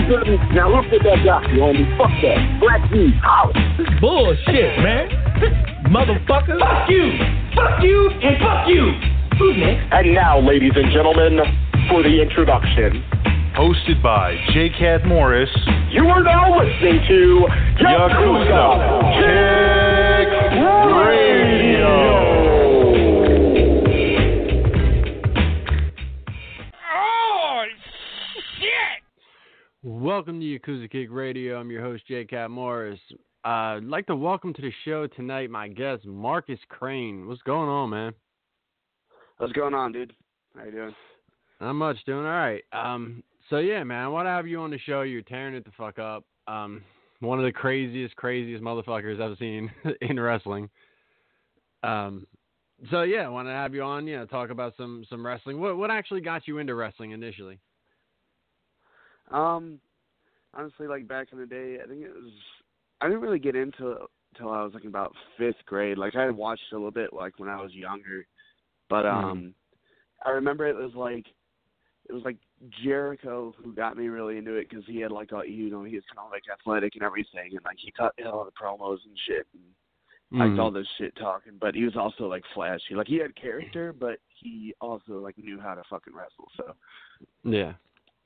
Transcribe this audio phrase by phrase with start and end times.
[0.00, 0.54] you didn't.
[0.54, 1.84] Now look at that guy, you homie.
[1.98, 2.60] Fuck that.
[2.60, 3.52] Black D, holla.
[4.00, 5.08] Bullshit, man.
[5.90, 6.58] Motherfucker.
[6.58, 7.12] Fuck you.
[7.54, 8.92] Fuck you and fuck you.
[9.38, 9.92] Who's next?
[9.92, 11.40] And now, ladies and gentlemen,
[11.88, 13.04] for the introduction.
[13.56, 14.70] Hosted by J.
[14.70, 15.50] Cat Morris.
[15.90, 17.46] You are now listening to
[17.82, 19.69] Yakuza Kick
[30.20, 31.58] Welcome to Yakuza Kick Radio.
[31.58, 32.26] I'm your host, J.
[32.26, 33.00] Cat Morris.
[33.42, 37.26] Uh, I'd like to welcome to the show tonight my guest, Markus Crane.
[37.26, 38.12] What's going on, man?
[39.38, 40.12] What's going on, dude?
[40.54, 40.94] How you doing?
[41.62, 42.62] Not much, doing all right.
[42.70, 45.00] Um, so yeah, man, I want to have you on the show.
[45.00, 46.26] You're tearing it the fuck up.
[46.46, 46.82] Um,
[47.20, 49.70] one of the craziest, craziest motherfuckers I've seen
[50.02, 50.68] in wrestling.
[51.82, 52.26] Um,
[52.90, 54.06] so yeah, I want to have you on.
[54.06, 55.58] Yeah, talk about some some wrestling.
[55.58, 57.58] What what actually got you into wrestling initially?
[59.30, 59.80] Um,
[60.54, 62.32] honestly, like back in the day, I think it was.
[63.00, 63.98] I didn't really get into it
[64.34, 65.98] until I was like about fifth grade.
[65.98, 68.26] Like I had watched a little bit like when I was younger,
[68.88, 69.54] but um,
[70.24, 71.26] I remember it was like
[72.08, 72.36] it was like
[72.82, 75.94] Jericho who got me really into it because he had like a you know he
[75.94, 79.18] was kind of like athletic and everything, and like he cut all the promos and
[79.26, 79.46] shit.
[79.54, 79.62] And
[80.32, 80.60] liked Mhm.
[80.60, 82.94] all this shit talking, but he was also like flashy.
[82.94, 86.48] Like he had character, but he also like knew how to fucking wrestle.
[86.56, 86.76] So
[87.42, 87.74] Yeah.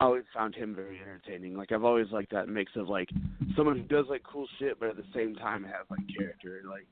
[0.01, 1.57] I always found him very entertaining.
[1.57, 3.09] Like I've always liked that mix of like
[3.57, 6.63] someone who does like cool shit, but at the same time has like character.
[6.69, 6.87] Like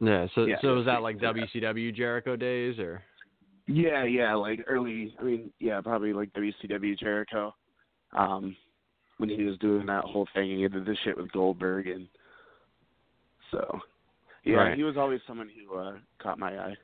[0.00, 0.26] Yeah.
[0.34, 1.34] So Yeah, so was that like like.
[1.36, 3.02] WCW Jericho days or?
[3.66, 5.14] yeah, yeah, like early.
[5.18, 7.54] I mean, yeah, probably like WCW Jericho.
[8.12, 8.56] Um,
[9.18, 12.06] when he was doing that whole thing, and he did this shit with Goldberg, and
[13.50, 13.80] so
[14.44, 14.76] yeah, Right.
[14.76, 16.74] he was always someone who uh, caught my eye.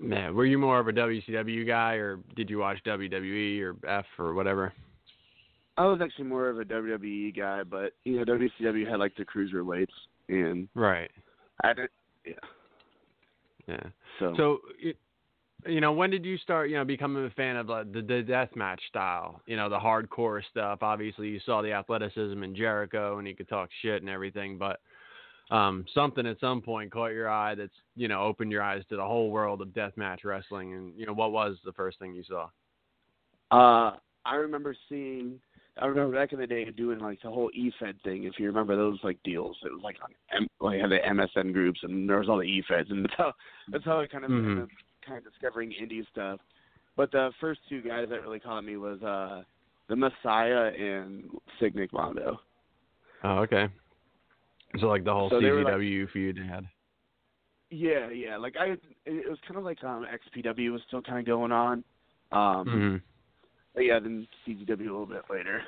[0.00, 4.06] Man, were you more of a WCW guy, or did you watch WWE or F
[4.18, 4.72] or whatever?
[5.76, 9.24] I was actually more of a WWE guy, but you know, WCW had like the
[9.24, 9.86] cruiserweights,
[10.28, 11.10] and Right.
[11.64, 11.90] I didn't.
[12.24, 12.32] Yeah.
[13.66, 13.82] Yeah.
[14.18, 14.34] So.
[14.36, 14.94] So, y-
[15.66, 18.22] you know, when did you start, you know, becoming a fan of like, the the
[18.22, 19.40] death match style?
[19.46, 20.78] You know, the hardcore stuff.
[20.82, 24.56] Obviously, you saw the athleticism in Jericho, and he could talk shit and everything.
[24.58, 24.80] But
[25.50, 28.96] um, something at some point caught your eye that's, you know, opened your eyes to
[28.96, 30.74] the whole world of death match wrestling.
[30.74, 32.48] And you know, what was the first thing you saw?
[33.50, 35.40] Uh, I remember seeing.
[35.80, 38.24] I remember back in the day doing like the whole EFED thing.
[38.24, 41.52] If you remember those like deals, it was like on M- like had the MSN
[41.52, 43.32] groups and there was all the EFEDs, and that's how
[43.70, 44.64] that's how I kind of Mhm.
[44.64, 44.68] up
[45.06, 46.40] kind of discovering indie stuff.
[46.96, 49.44] But the first two guys that really caught me was uh
[49.88, 51.30] the Messiah and
[51.60, 52.40] Sick Nick Mondo.
[53.22, 53.68] Oh, okay.
[54.80, 56.66] So like the whole So CZW feud had.
[57.70, 58.36] Yeah, yeah.
[58.36, 58.76] Like I,
[59.06, 61.84] it was kind of like um XPW was still kind of going on.
[62.32, 63.02] Um, Mhm.
[63.74, 65.62] but yeah, then CZW a little bit later.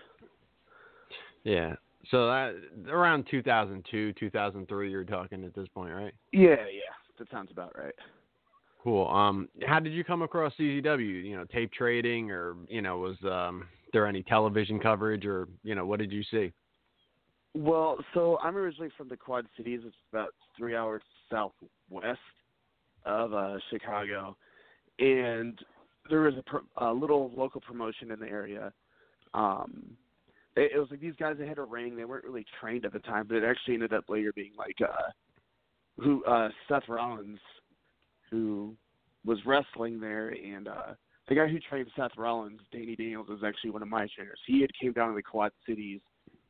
[1.44, 1.76] Yeah.
[2.10, 2.54] So that
[2.88, 6.14] around 2002, 2003, you're talking at this point, right?
[6.32, 6.92] Yeah, yeah.
[7.18, 7.94] That sounds about right.
[8.82, 9.06] Cool.
[9.08, 11.24] Um, how did you come across CZW?
[11.24, 15.74] You know, tape trading, or you know, was um there any television coverage, or you
[15.74, 16.52] know, what did you see?
[17.54, 19.80] Well, so I'm originally from the Quad Cities.
[19.84, 22.18] It's about three hours southwest
[23.04, 24.36] of uh, Chicago,
[24.98, 25.58] and
[26.08, 28.72] there was a, pro- a little local promotion in the area.
[29.34, 29.96] Um,
[30.56, 31.96] it, it was like these guys that had a ring.
[31.96, 34.76] They weren't really trained at the time, but it actually ended up later being like
[34.82, 35.10] uh,
[35.98, 37.40] who uh, Seth Rollins,
[38.30, 38.76] who
[39.24, 40.94] was wrestling there, and uh,
[41.28, 44.38] the guy who trained Seth Rollins, Danny Daniels, was actually one of my trainers.
[44.46, 46.00] He had came down to the Quad Cities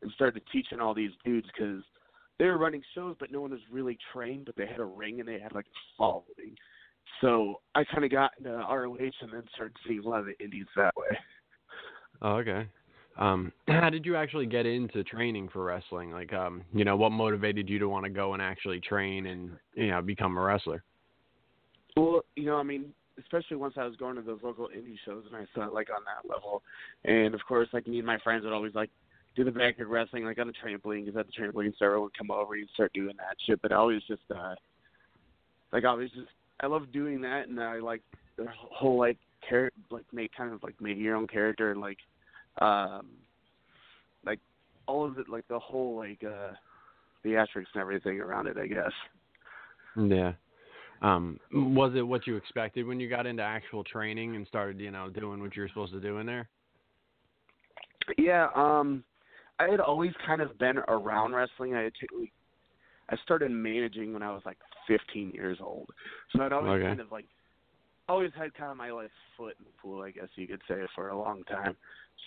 [0.02, 1.82] and started teaching all these dudes because
[2.38, 4.47] they were running shows, but no one was really trained.
[4.47, 6.56] But they had a ring and they had like a following.
[7.20, 10.38] So I kind of got into ROH and then started seeing a lot of the
[10.43, 11.19] indies that way.
[12.23, 12.67] Oh, okay.
[13.19, 16.11] Um, how did you actually get into training for wrestling?
[16.11, 19.50] Like, um, you know, what motivated you to want to go and actually train and
[19.75, 20.82] you know become a wrestler?
[21.96, 25.25] Well, you know, I mean, especially once I was going to those local indie shows
[25.26, 26.62] and I saw it like on that level,
[27.05, 28.91] and of course, like me and my friends would always like
[29.37, 32.31] do the backyard wrestling like on the trampoline because at the trampoline, everyone would come
[32.31, 33.61] over and start doing that shit.
[33.62, 34.55] But I always just uh,
[35.73, 36.29] like I always just
[36.61, 38.03] I love doing that, and I like
[38.37, 39.19] the whole like
[39.49, 41.99] character, like make kind of like make your own character and like
[42.61, 43.06] um
[44.25, 44.41] like
[44.87, 46.53] all of it, like the whole like uh
[47.25, 48.93] theatrics and everything around it, I guess.
[49.97, 50.32] Yeah.
[51.03, 54.91] Um, was it what you expected when you got into actual training and started, you
[54.91, 56.49] know, doing what you were supposed to do in there?
[58.19, 59.03] Yeah, um
[59.61, 61.75] I had always kind of been around wrestling.
[61.75, 62.33] I had typically
[63.11, 65.89] I started managing when I was like 15 years old.
[66.35, 66.87] So I'd always Okay.
[66.87, 67.27] kind of like
[68.09, 70.77] always had kind of my like foot in the pool, I guess you could say,
[70.95, 71.77] for a long time.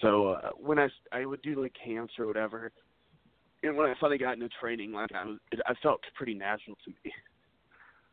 [0.01, 2.71] So uh, when I I would do like camps or whatever,
[3.63, 6.77] and when I finally got into training, like I was, it, I felt pretty natural
[6.85, 7.11] to me.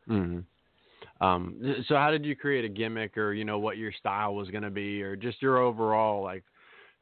[0.07, 0.39] hmm
[1.25, 4.49] Um, so how did you create a gimmick, or you know, what your style was
[4.49, 6.43] going to be, or just your overall like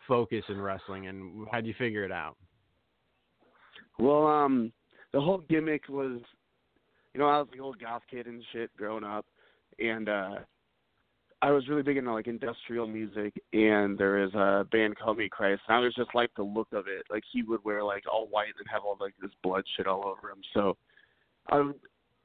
[0.10, 2.36] focus in wrestling, and how would you figure it out?
[3.98, 4.74] Well, um,
[5.14, 6.20] the whole gimmick was,
[7.14, 9.26] you know, I was like old goth kid and shit growing up,
[9.80, 10.36] and uh
[11.42, 15.30] I was really big into like industrial music, and there is a band called Me
[15.30, 15.62] Christ.
[15.70, 17.04] And I was just like the look of it.
[17.10, 20.06] Like he would wear like all white and have all like this blood shit all
[20.06, 20.42] over him.
[20.54, 20.76] So,
[21.50, 21.72] I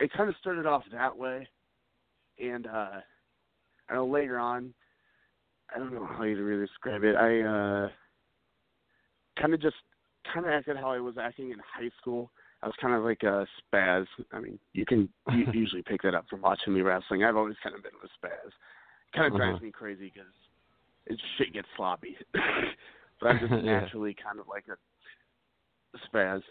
[0.01, 1.47] it kind of started off that way,
[2.43, 3.01] and uh
[3.89, 4.75] I know later on,
[5.75, 7.17] I don't know how you really describe it.
[7.17, 7.89] I uh
[9.41, 9.77] kind of just
[10.33, 12.31] kind of acted how I was acting in high school.
[12.63, 14.07] I was kind of like a spaz.
[14.33, 17.25] I mean, you can you usually pick that up from watching me wrestling.
[17.25, 18.51] I've always kind of been a spaz.
[19.15, 19.65] Kind of drives Uh-huh.
[19.67, 20.33] me crazy because
[21.07, 22.17] it shit gets sloppy.
[22.33, 23.81] but I'm just Yeah.
[23.81, 26.43] naturally kind of like a spaz.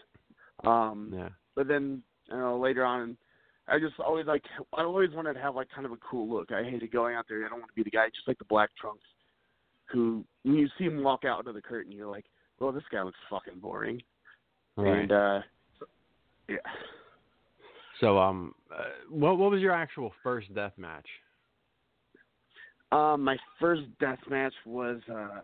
[0.64, 1.30] Um, Yeah.
[1.54, 3.16] but then you know later on,
[3.66, 4.42] I just always like
[4.76, 6.52] I always wanted to have like kind of a cool look.
[6.52, 7.44] I hated going out there.
[7.44, 9.04] I don't want to be the guy just like the black trunks,
[9.90, 12.26] who when you see him walk out into the curtain, you're like,
[12.58, 14.02] well, this guy looks fucking boring.
[14.76, 15.00] Right.
[15.00, 15.40] And uh,
[16.48, 16.56] yeah.
[18.00, 21.06] So, um, uh, what what was your actual first death match?
[22.92, 25.40] Um, my first death match was uh,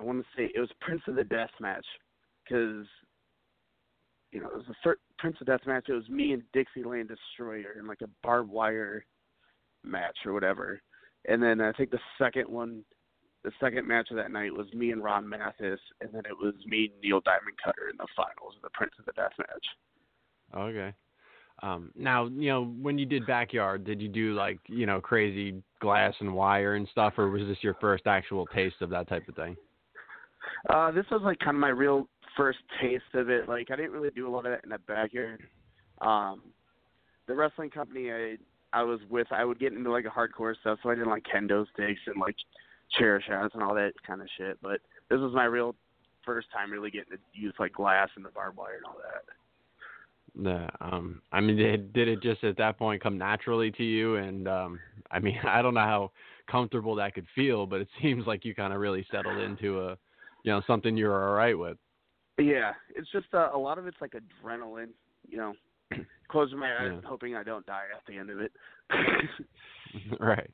[0.00, 1.86] I want to say it was Prince of the Death match
[2.42, 2.86] because
[4.34, 5.86] you know it was the first Prince of Death match.
[5.88, 9.06] It was me and Dixieland Destroyer in like a barbed wire
[9.84, 10.82] match or whatever,
[11.28, 12.84] and then I think the second one,
[13.44, 16.54] the second match of that night was me and Ron Mathis, and then it was
[16.66, 19.66] me and Neil Diamond Cutter in the finals of the Prince of the Death match.
[20.56, 20.92] Okay.
[21.62, 25.62] Um, now, you know, when you did backyard, did you do like, you know, crazy
[25.80, 29.28] glass and wire and stuff, or was this your first actual taste of that type
[29.28, 29.56] of thing?
[30.68, 33.48] Uh, this was like kind of my real first taste of it.
[33.48, 35.42] Like I didn't really do a lot of that in the backyard.
[36.00, 36.42] Um,
[37.26, 38.36] the wrestling company I
[38.72, 41.24] I was with, I would get into like a hardcore stuff, so I didn't like
[41.24, 42.34] kendo sticks and like
[42.98, 44.58] chair shots and all that kind of shit.
[44.60, 45.76] But this was my real
[46.24, 49.24] first time really getting to use like glass and the barbed wire and all that.
[50.36, 50.68] Yeah.
[50.80, 54.16] Um, I mean, did, did it just at that point come naturally to you?
[54.16, 56.10] And um, I mean, I don't know how
[56.50, 59.98] comfortable that could feel, but it seems like you kind of really settled into a,
[60.42, 61.78] you know, something you're all right with.
[62.38, 64.88] Yeah, it's just uh, a lot of it's like adrenaline,
[65.28, 65.52] you know.
[66.28, 67.08] Closing my eyes, Yeah.
[67.08, 68.50] hoping I don't die at the end of it.
[70.20, 70.50] right.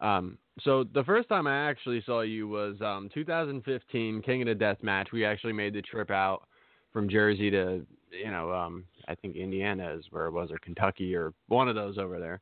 [0.00, 4.54] Um, so the first time I actually saw you was um 2015 King of the
[4.54, 5.08] Death match.
[5.12, 6.46] We actually made the trip out
[6.92, 11.14] from Jersey to you know um I think Indiana is where it was or Kentucky
[11.14, 12.40] or one of those over there.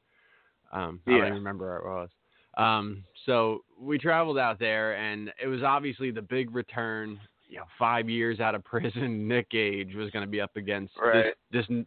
[0.73, 2.08] Um I don't even remember where it was.
[2.56, 7.64] Um so we traveled out there and it was obviously the big return, you know,
[7.78, 11.34] 5 years out of prison Nick Gage was going to be up against Right.
[11.50, 11.84] this this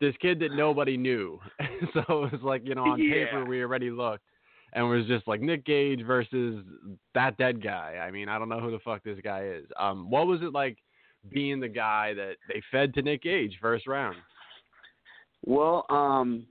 [0.00, 1.38] this kid that nobody knew.
[1.92, 3.26] so it was like, you know, on Yeah.
[3.26, 4.24] paper we already looked
[4.72, 6.64] and was just like Nick Gage versus
[7.14, 7.96] that dead guy.
[8.02, 9.66] I mean, I don't know who the fuck this guy is.
[9.78, 10.78] Um, what was it like
[11.32, 14.16] being the guy that they fed to Nick Gage first round?
[15.44, 16.46] Well, um,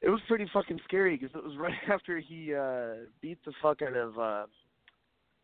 [0.00, 3.82] it was pretty fucking scary because it was right after he uh beat the fuck
[3.82, 4.46] out of uh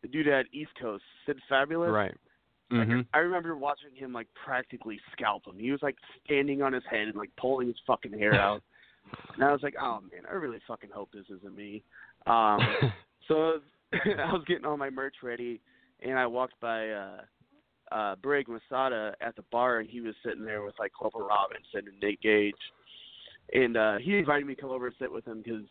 [0.01, 1.91] the dude at East Coast, Sid Fabulous.
[1.91, 2.15] Right.
[2.71, 5.57] Like, hmm I remember watching him like practically scalp him.
[5.57, 8.61] He was like standing on his head and like pulling his fucking hair out.
[9.33, 11.83] and I was like, oh man, I really fucking hope this isn't me.
[12.27, 12.59] Um,
[13.27, 13.59] so
[13.93, 15.59] I was, getting all my merch ready,
[16.01, 17.21] and I walked by uh
[17.91, 21.91] uh Brig Masada at the bar, and he was sitting there with like Corporal Robinson
[21.91, 22.53] and Nate Gage,
[23.51, 25.65] and uh he invited me to come over and sit with him because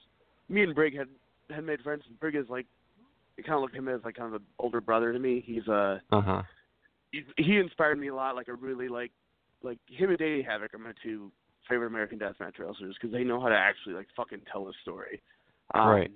[0.49, 1.07] me and Brig had
[1.51, 2.03] had made friends.
[2.09, 2.67] And Brig is like,
[3.39, 5.43] I kind of look at him as like kind of an older brother to me.
[5.47, 6.43] He's uh Uh huh.
[7.13, 8.35] he, he inspired me a lot.
[8.37, 9.13] Like I really like
[9.63, 11.31] like him and Danny Havoc are my two
[11.69, 15.21] favorite American Deathmatch wrestlers because they know how to actually like fucking tell a story.
[15.75, 16.11] Um, Right.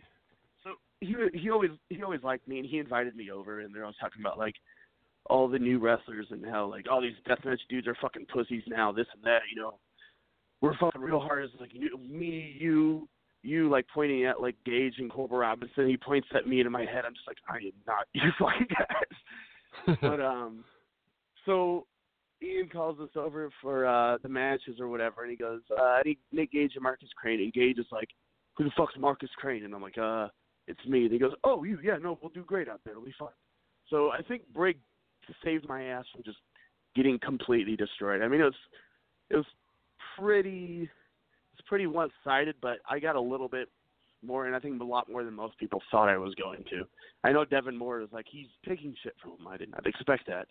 [0.64, 3.84] So he he always he always liked me and he invited me over and they're
[3.84, 4.54] always talking about like
[5.26, 8.90] all the new wrestlers and how like all these deathmatch dudes are fucking pussies now,
[8.92, 9.40] this and that.
[9.54, 9.78] You know,
[10.60, 11.44] we're fucking real hard.
[11.44, 13.08] It's like you, me, you.
[13.42, 15.88] You like pointing at like Gage and Corporal Robinson.
[15.88, 17.04] He points at me and in my head.
[17.04, 20.64] I'm just like, I am not you fucking guys but um,
[21.46, 21.86] so
[22.42, 26.02] Ian calls us over for uh the matches or whatever, and he goes, uh, I
[26.04, 27.40] need Nick Gage and Markus Crane.
[27.40, 28.08] And Gage is like,
[28.56, 29.64] Who the fuck's Markus Crane?
[29.64, 30.28] And I'm like, Uh,
[30.68, 31.04] it's me.
[31.04, 31.78] And he goes, Oh, you?
[31.82, 32.92] Yeah, no, we'll do great out there.
[32.92, 33.30] It'll be fun.
[33.88, 34.78] So I think Brig
[35.44, 36.38] saved my ass from just
[36.94, 38.22] getting completely destroyed.
[38.22, 38.54] I mean, it was
[39.30, 39.46] it was
[40.18, 40.88] pretty
[41.72, 43.66] pretty one sided, but I got a little bit
[44.22, 46.84] more, and I think a lot more than most people thought I was going to.
[47.24, 49.48] I know Devon Moore is like he's taking shit from him.
[49.48, 50.48] I did not expect that.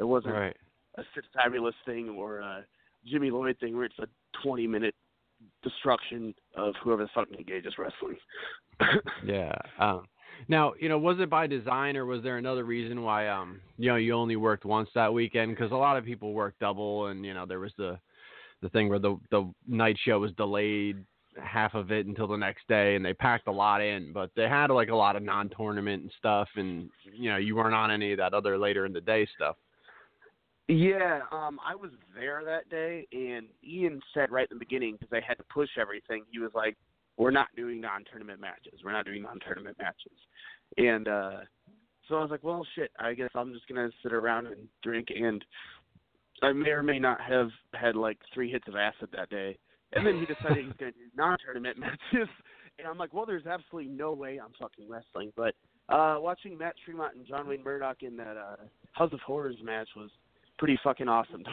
[0.00, 0.56] It wasn't Right.
[0.98, 2.64] a Fabulous thing or a
[3.06, 4.08] Jimmy Lloyd thing where it's a
[4.42, 4.96] 20 minute
[5.62, 8.16] destruction of whoever the fuck Nick Gage is wrestling.
[9.24, 9.54] Yeah.
[9.78, 10.06] Um,
[10.48, 13.88] now, you know, was it by design or was there another reason why, um, you
[13.88, 15.52] know, you only worked once that weekend?
[15.54, 18.00] Because a lot of people work double, and you know, there was the
[18.64, 21.04] the thing where the the night show was delayed
[21.42, 24.10] half of it until the next day, and they packed a lot in.
[24.12, 27.74] But they had like a lot of non-tournament and stuff, and you know, you weren't
[27.74, 29.56] on any of that other later in the day stuff.
[30.66, 35.10] Yeah, um, I was there that day, and Ian said right in the beginning because
[35.10, 36.24] they had to push everything.
[36.32, 36.74] He was like,
[37.18, 38.80] "We're not doing non-tournament matches.
[38.82, 40.16] We're not doing non-tournament matches,"
[40.78, 41.40] and uh,
[42.08, 42.90] so I was like, "Well, shit.
[42.98, 45.44] I guess I'm just gonna sit around and drink." And
[46.42, 49.56] I may or may not have had like three hits of acid that day.
[49.92, 52.28] And then he decided he's gonna do non-tournament matches,
[52.78, 55.54] and I'm like, "Well, there's absolutely no way I'm fucking wrestling." But
[55.88, 58.56] uh, watching Matt Tremont and John Wayne Murdoch in that uh,
[58.92, 60.10] House of Horrors match was
[60.58, 61.50] pretty fucking awesome to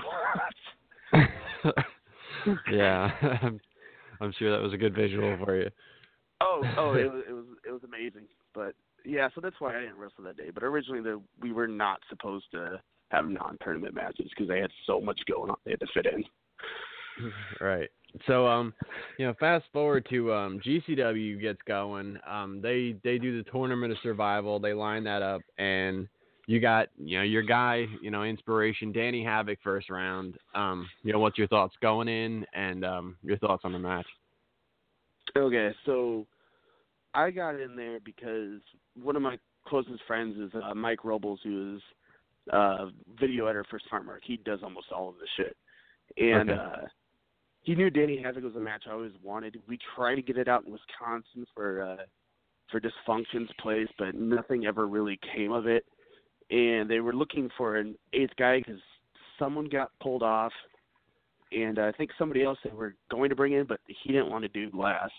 [1.13, 1.75] watch.
[2.71, 3.11] yeah,
[4.19, 5.69] I'm sure that was a good visual for you.
[6.41, 8.23] Oh, oh, it was it was it was amazing.
[8.53, 8.73] But
[9.05, 10.49] yeah, so that's why I didn't wrestle that day.
[10.53, 14.99] But originally, the, we were not supposed to have non-tournament matches because they had so
[14.99, 16.23] much going on they had to fit in.
[17.61, 17.89] right.
[18.27, 18.73] So um,
[19.17, 22.17] you know, fast forward to um GCW gets going.
[22.29, 24.59] Um, they they do the tournament of survival.
[24.59, 26.07] They line that up, and
[26.47, 30.37] you got you know your guy, you know, inspiration, Danny Havoc, first round.
[30.55, 34.07] Um, you know, what's your thoughts going in, and um, your thoughts on the match?
[35.37, 36.25] Okay, so
[37.13, 38.59] I got in there because
[39.01, 41.81] one of my closest friends is uh, Mike Robles, who is
[42.51, 42.87] uh,
[43.19, 44.21] video editor for Smart Mark.
[44.23, 45.57] He does almost all of the shit,
[46.17, 46.59] and Okay.
[46.59, 46.87] uh,
[47.61, 49.57] he knew Danny Havoc was a match I always wanted.
[49.67, 52.03] We tried to get it out in Wisconsin for uh,
[52.71, 55.85] for Dysfunction's place, but nothing ever really came of it.
[56.49, 58.81] And they were looking for an eighth guy because
[59.37, 60.51] someone got pulled off,
[61.51, 64.43] and I think somebody else they were going to bring in, but he didn't want
[64.43, 65.09] to do glass.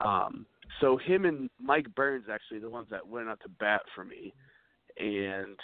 [0.00, 0.46] Um,
[0.80, 4.34] so him and Mike Burns actually the ones that went out to bat for me,
[4.98, 5.56] and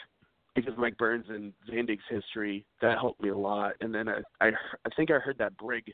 [0.55, 3.75] because Mike Burns and Van Zandig's history, that helped me a lot.
[3.81, 5.93] And then I I, I think I heard that Brig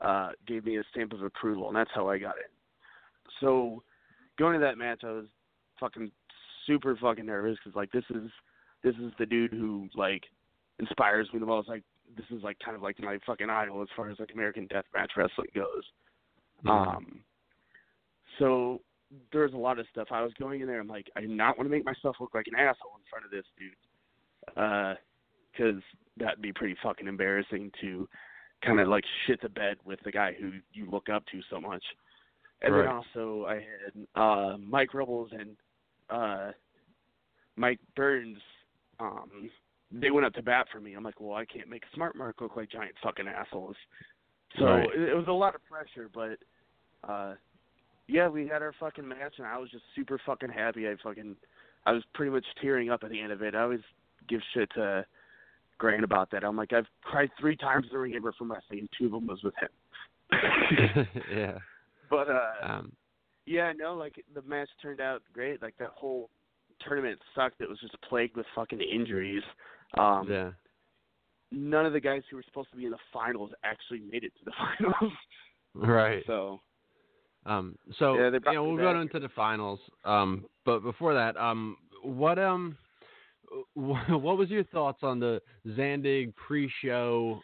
[0.00, 2.50] uh, gave me a stamp of approval, and that's how I got it.
[3.40, 3.82] So
[4.38, 5.26] going to that match, I was
[5.78, 6.10] fucking
[6.66, 8.30] super fucking nervous because like this is
[8.82, 10.22] this is the dude who like
[10.78, 11.68] inspires me the most.
[11.68, 11.84] Like
[12.16, 15.16] this is like kind of like my fucking idol as far as like American Deathmatch
[15.16, 15.84] wrestling goes.
[16.64, 16.70] Mhm.
[16.70, 17.20] Um,
[18.38, 18.80] so
[19.32, 20.08] there was a lot of stuff.
[20.10, 20.80] I was going in there.
[20.80, 23.24] I'm like, I do not want to make myself look like an asshole in front
[23.24, 23.74] of this dude,
[25.52, 25.82] because
[26.16, 28.08] that'd be pretty fucking embarrassing to
[28.64, 31.60] kind of like shit the bed with the guy who you look up to so
[31.60, 31.82] much.
[32.62, 32.84] And Right.
[32.84, 35.56] then also I had uh Mike Robles and
[36.10, 36.52] uh
[37.56, 38.38] Mike Burns
[38.98, 39.50] um
[39.90, 40.92] they went up to bat for me.
[40.94, 43.76] I'm like, well, I can't make Smart Mark look like giant fucking assholes.
[44.58, 44.90] So Right.
[44.94, 46.38] it, it was a lot of pressure, but
[47.10, 47.34] uh
[48.10, 50.88] yeah, we had our fucking match and I was just super fucking happy.
[50.88, 51.36] I fucking
[51.86, 53.54] I was pretty much tearing up at the end of it.
[53.54, 53.80] I always
[54.28, 55.04] give shit to
[55.78, 56.44] Grant about that.
[56.44, 59.12] I'm like, I've cried three times in the ring ever from wrestling, and two of
[59.12, 59.68] them was with him.
[61.34, 61.58] yeah.
[62.10, 62.92] But uh Um,
[63.46, 65.62] yeah, no, like the match turned out great.
[65.62, 66.28] Like that whole
[66.86, 67.60] tournament sucked.
[67.60, 69.42] It was just plagued with fucking injuries.
[69.96, 70.50] Um yeah.
[71.50, 74.32] none of the guys who were supposed to be in the finals actually made it
[74.38, 75.12] to the finals.
[75.74, 76.22] Right.
[76.26, 76.60] So
[77.46, 79.80] Um, so Yeah, you know, we'll go into the finals.
[80.04, 82.76] Um, but before that, um, what um,
[83.74, 87.40] wh- what was your thoughts on the Zandig pre-show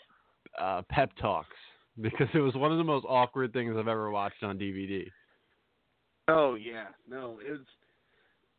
[0.60, 1.56] uh, pep talks?
[2.00, 5.06] Because it was one of the most awkward things I've ever watched on DVD.
[6.28, 7.64] Oh yeah, no, it's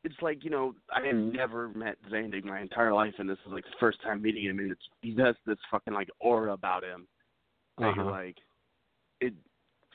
[0.04, 3.52] it's like you know I had never met Zandig my entire life, and this is
[3.52, 6.84] like the first time meeting him, and it's he has this fucking like aura about
[6.84, 7.08] him.
[7.80, 8.06] Uh-huh.
[8.06, 8.38] like
[9.22, 9.34] it.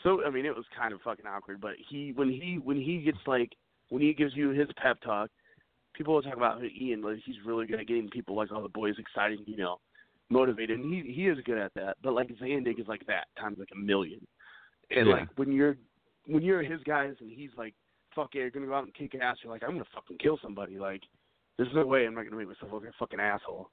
[0.03, 2.99] So I mean, it was kind of fucking awkward, but he when he when he
[3.03, 3.53] gets like
[3.89, 5.31] when he gives you his pep talk,
[5.95, 8.69] people will talk about Ian like he's really good at getting people like all the
[8.69, 9.79] boys excited, you know,
[10.31, 11.97] motivated, and he he is good at that.
[12.03, 14.27] But like Zandig is like that times like a million,
[14.91, 15.15] and Yeah.
[15.15, 15.77] like when you're
[16.27, 17.75] when you're his guys and he's like,
[18.15, 19.37] fuck yeah, you're gonna go out and kick ass.
[19.43, 20.79] You're like, I'm gonna fucking kill somebody.
[20.79, 21.03] Like,
[21.59, 23.71] there's no way I'm not gonna make myself look like a fucking asshole.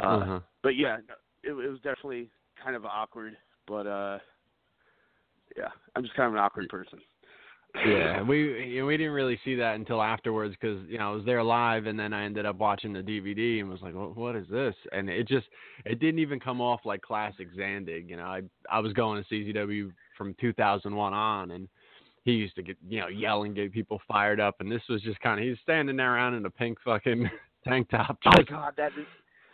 [0.00, 0.40] Uh, Uh-huh.
[0.62, 0.98] But yeah,
[1.42, 2.30] it, it was definitely
[2.62, 3.36] kind of awkward.
[3.66, 4.18] But uh,
[5.56, 7.00] yeah, I'm just kind of an awkward person.
[7.86, 11.14] Yeah, we you know, we didn't really see that until afterwards because you know I
[11.14, 14.16] was there live, and then I ended up watching the DVD and was like, "What,
[14.16, 15.46] what is this?" And it just
[15.84, 18.08] it didn't even come off like classic Zandig.
[18.08, 21.68] You know, I I was going to CZW from 2001 on, and
[22.24, 25.02] he used to get you know yell and get people fired up, and this was
[25.02, 27.28] just kind of he's standing there around in a pink fucking
[27.66, 28.18] tank top.
[28.26, 29.06] Oh Just, God, that is.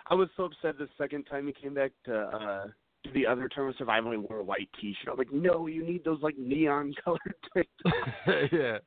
[0.09, 2.73] I was so upset the second time he came back to uh to
[3.15, 4.13] the other term of survival.
[4.13, 5.09] He wore a white T-shirt.
[5.09, 7.67] I was like, no, you need those like neon colored things.
[8.53, 8.79] yeah.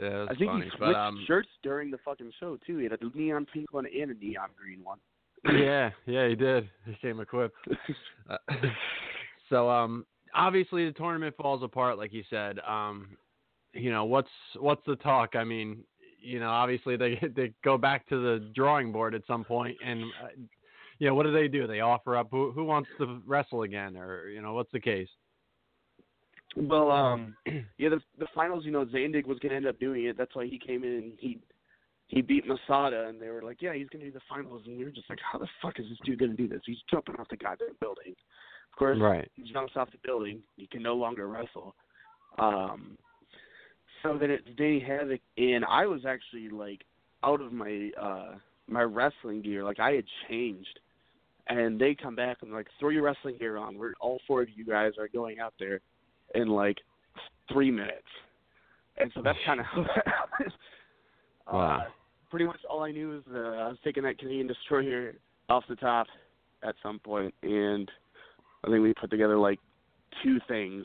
[0.00, 2.78] Yeah, I think funny, he switched but um, shirts during the fucking show too.
[2.78, 4.98] He had a neon pink one and a neon green one.
[5.44, 6.68] yeah, yeah, he did.
[6.86, 7.56] He came equipped.
[8.28, 8.36] Uh,
[9.48, 12.58] so um obviously the tournament falls apart like you said.
[12.68, 13.16] Um
[13.72, 15.34] you know, what's what's the talk?
[15.34, 15.82] I mean,
[16.20, 20.04] you know, obviously they they go back to the drawing board at some point and
[21.06, 21.66] know, what do they do?
[21.66, 25.08] They offer up who who wants to wrestle again or you know, what's the case?
[26.56, 27.36] Well, um,
[27.78, 28.64] yeah, the the finals.
[28.64, 30.16] You know, Zandig was gonna end up doing it.
[30.18, 31.38] That's why he came in and he
[32.08, 34.84] he beat Masada, and they were like, yeah, he's gonna do the finals, and we
[34.84, 36.62] were just like, how the fuck is this dude gonna do this?
[36.64, 38.14] He's jumping off the goddamn building.
[38.72, 39.30] Of course, Right.
[39.34, 40.40] he jumps off the building.
[40.56, 41.74] He can no longer wrestle.
[42.38, 42.96] Um,
[44.02, 46.84] so then it's Danny Havoc, and I was actually like
[47.22, 48.34] out of my uh
[48.66, 49.64] my wrestling gear.
[49.64, 50.80] Like I had changed,
[51.48, 53.76] and they come back and like throw your wrestling gear on.
[53.78, 55.80] We're all four of you guys are going out there
[56.34, 56.76] in like
[57.52, 58.06] three minutes,
[58.98, 60.52] and so that's kind of how that happened.
[61.50, 61.78] Wow.
[61.78, 61.84] Uh,
[62.30, 65.14] pretty much all I knew is uh, I was taking that Canadian destroyer
[65.48, 66.06] off the top
[66.62, 67.90] at some point, and
[68.64, 69.58] I think we put together like
[70.22, 70.84] two things,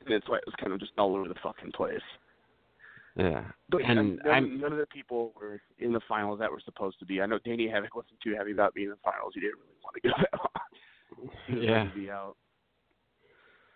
[0.00, 1.98] and that's why it was kind of just all over the fucking place.
[3.18, 3.44] Yeah.
[3.68, 6.98] But and none, I'm none of the people were in the finals that were supposed
[7.00, 7.20] to be.
[7.20, 9.32] I know Danny Havoc wasn't too happy about being in the finals.
[9.34, 10.40] He didn't really want to go that.
[11.60, 11.84] He Yeah.
[11.90, 12.36] to be out.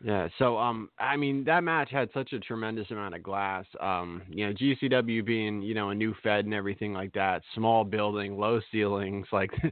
[0.04, 3.66] Yeah, so um I mean that match had such a tremendous amount of glass.
[3.80, 7.84] Um, you know, GCW being, you know, a new fed and everything like that, small
[7.84, 9.50] building, low ceilings, like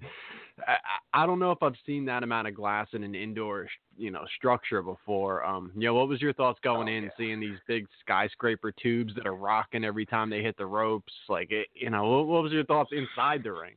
[0.68, 0.76] I,
[1.22, 3.66] I don't know if I've seen that amount of glass in an indoor,
[3.96, 5.44] you know, structure before.
[5.44, 7.10] Um, you know, what was your thoughts going Oh, in, yeah.
[7.16, 11.12] seeing these big skyscraper tubes that are rocking every time they hit the ropes?
[11.28, 13.74] Like, it, you know, what, what was your thoughts inside the ring?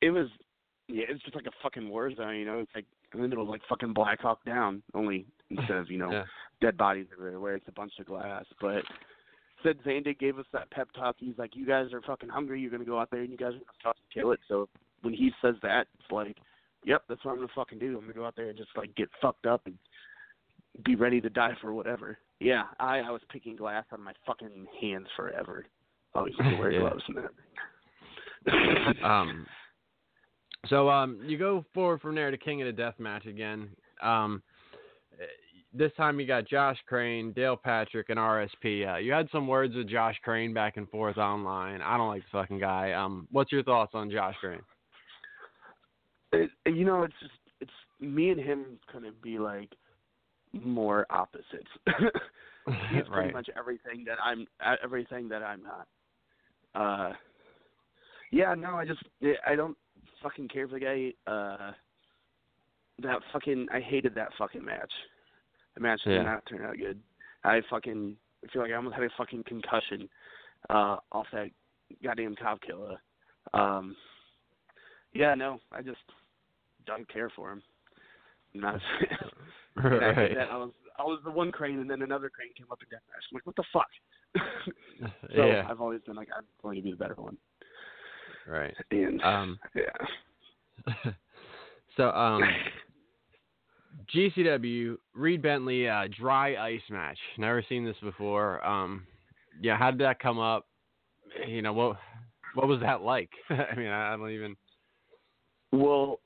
[0.00, 0.26] It was,
[0.88, 2.36] yeah, it's just like a fucking war zone.
[2.36, 5.76] You know, it's like in the middle of like fucking Black Hawk Down, only instead
[5.76, 6.24] of you know Yeah.
[6.60, 8.44] dead bodies everywhere, it's a bunch of glass.
[8.60, 8.82] But
[9.62, 11.16] said Zandig gave us that pep talk.
[11.18, 12.60] He's like, you guys are fucking hungry.
[12.60, 14.40] You're gonna go out there and you guys are gonna fucking kill it.
[14.48, 14.68] So
[15.02, 16.36] when he says that, it's like,
[16.84, 17.94] yep, that's what I'm gonna fucking do.
[17.96, 19.76] I'm gonna go out there and just like get fucked up and
[20.84, 22.18] be ready to die for whatever.
[22.40, 25.64] Yeah, I I was picking glass on my fucking hands forever.
[26.14, 27.18] Oh, you can wear gloves and
[28.46, 29.04] everything.
[29.04, 29.46] um,
[30.68, 33.68] so um, you go forward from there to King of the Death match again.
[34.02, 34.42] Um,
[35.74, 38.94] this time you got Josh Crane, Dale Patrick, and RSP.
[38.94, 41.82] Uh, you had some words with Josh Crane back and forth online.
[41.82, 42.92] I don't like the fucking guy.
[42.92, 44.60] Um, what's your thoughts on Josh Crane?
[46.32, 49.70] It, you know, it's just it's me and him couldn't be like
[50.52, 51.70] more opposites.
[52.66, 53.12] He's right.
[53.12, 54.46] pretty much everything that I'm
[54.82, 55.86] everything that I'm not.
[56.74, 57.12] Uh,
[58.30, 59.02] yeah, no, I just
[59.46, 59.76] I don't
[60.24, 61.30] fucking care for the guy.
[61.30, 61.72] Uh,
[63.02, 64.92] that fucking I hated that fucking match.
[65.74, 66.22] The match did Yeah.
[66.22, 67.00] not turn out good.
[67.44, 70.08] I fucking I feel like I almost had a fucking concussion
[70.70, 71.50] uh off that
[72.02, 72.96] goddamn cop killer.
[73.52, 73.96] Um
[75.12, 76.00] yeah, no, I just
[76.86, 77.62] don't care for him.
[78.54, 78.74] I'm not
[79.76, 82.66] and I, that I was I was the one crane and then another crane came
[82.70, 83.26] up in deathmatch.
[83.30, 83.90] I'm like, what the fuck?
[85.34, 85.66] so yeah.
[85.68, 87.36] I've always been like I'm going to be the better one.
[88.46, 88.74] Right.
[88.90, 89.58] And Um.
[89.74, 90.92] yeah.
[91.96, 92.42] so um.
[94.14, 97.18] GCW Reed Bentley uh, dry ice match.
[97.38, 98.64] Never seen this before.
[98.64, 99.06] Um,
[99.60, 100.66] yeah, how did that come up?
[101.46, 101.96] You know what?
[102.54, 103.30] What was that like?
[103.50, 104.56] I mean, I don't even.
[105.72, 106.20] Well,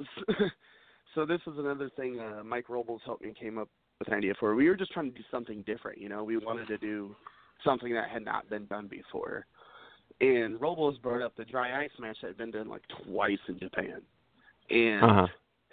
[1.14, 4.34] so this is another thing uh, Mike Robles helped me came up with an idea
[4.38, 4.54] for.
[4.54, 6.24] We were just trying to do something different, you know.
[6.24, 7.14] We wanted to do
[7.64, 9.46] something that had not been done before.
[10.20, 13.58] And Robles brought up the dry ice match that had been done like twice in
[13.58, 14.02] Japan.
[14.70, 15.26] And Uh-huh.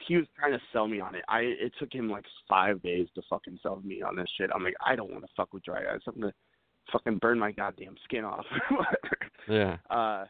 [0.08, 1.24] he was trying to sell me on it.
[1.28, 4.50] I it took him like five days to fucking sell me on this shit.
[4.54, 6.02] I'm like, I don't want to fuck with dry ice.
[6.08, 6.34] I'm gonna
[6.92, 8.46] fucking burn my goddamn skin off.
[9.48, 9.78] Yeah.
[9.92, 10.26] uh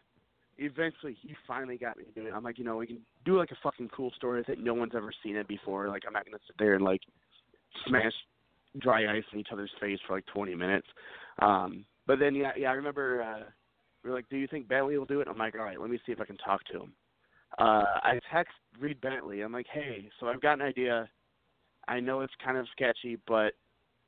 [0.58, 2.34] eventually he finally got me to do it.
[2.34, 4.60] I'm like, you know, we can do like a fucking cool story with it.
[4.64, 5.88] No one's ever seen it before.
[5.90, 7.02] Like I'm not gonna sit there and like
[7.88, 8.14] smash
[8.80, 10.88] dry ice in each other's face for like twenty minutes.
[11.40, 13.44] Um but then yeah yeah, I remember uh
[14.06, 15.28] we were like, Do you think Bentley will do it?
[15.28, 16.94] I'm like, All right, let me see if I can talk to him.
[17.58, 21.10] Uh I text Reed Bentley, I'm like, Hey, so I've got an idea.
[21.88, 23.54] I know it's kind of sketchy, but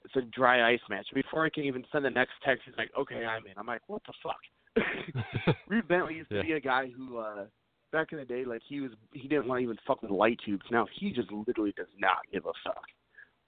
[0.06, 1.08] it's a dry ice match.
[1.14, 3.82] Before I can even send the next text, he's like, "Okay, I'm in." I'm like,
[3.88, 4.40] "What the fuck?"
[5.68, 6.42] Reed Bentley used to Yeah.
[6.42, 7.46] be a guy who, uh,
[7.92, 10.40] back in the day, like he was, he didn't want to even fuck with light
[10.46, 10.66] tubes.
[10.72, 12.86] Now he just literally does not give a fuck.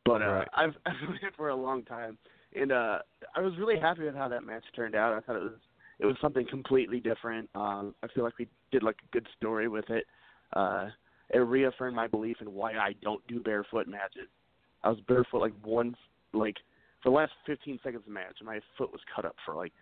[0.05, 0.47] But uh, Right.
[0.53, 2.17] I've I've known him for a long time,
[2.55, 2.99] and uh,
[3.35, 5.13] I was really happy with how that match turned out.
[5.13, 5.59] I thought it was
[5.99, 7.49] it was something completely different.
[7.55, 10.05] Um, I feel like we did like a good story with it.
[10.53, 10.87] Uh,
[11.31, 14.29] it reaffirmed my belief in why I don't do barefoot matches.
[14.83, 15.95] I was barefoot like one
[16.33, 16.55] like
[17.03, 19.55] for the last 15 seconds of the match, and my foot was cut up for
[19.55, 19.73] like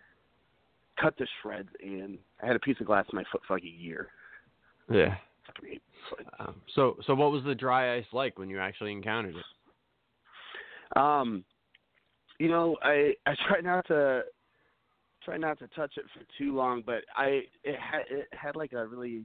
[1.00, 3.64] cut to shreds, and I had a piece of glass in my foot for like
[3.64, 4.08] a year.
[4.90, 5.16] Yeah.
[5.46, 6.26] Fucking hate foot.
[6.40, 10.98] Um, so so what was the dry ice like when you actually encountered it?
[10.98, 11.44] Um,
[12.38, 14.22] you know, I I try not to
[15.24, 18.72] try not to touch it for too long, but I it had it had like
[18.72, 19.24] a really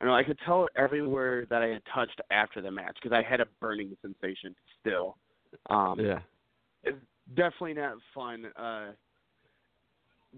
[0.00, 3.16] I don't know I could tell everywhere that I had touched after the match because
[3.16, 5.16] I had a burning sensation still.
[5.70, 6.20] Um, Yeah.
[6.84, 6.98] it's
[7.34, 8.46] definitely not fun.
[8.56, 8.92] Uh,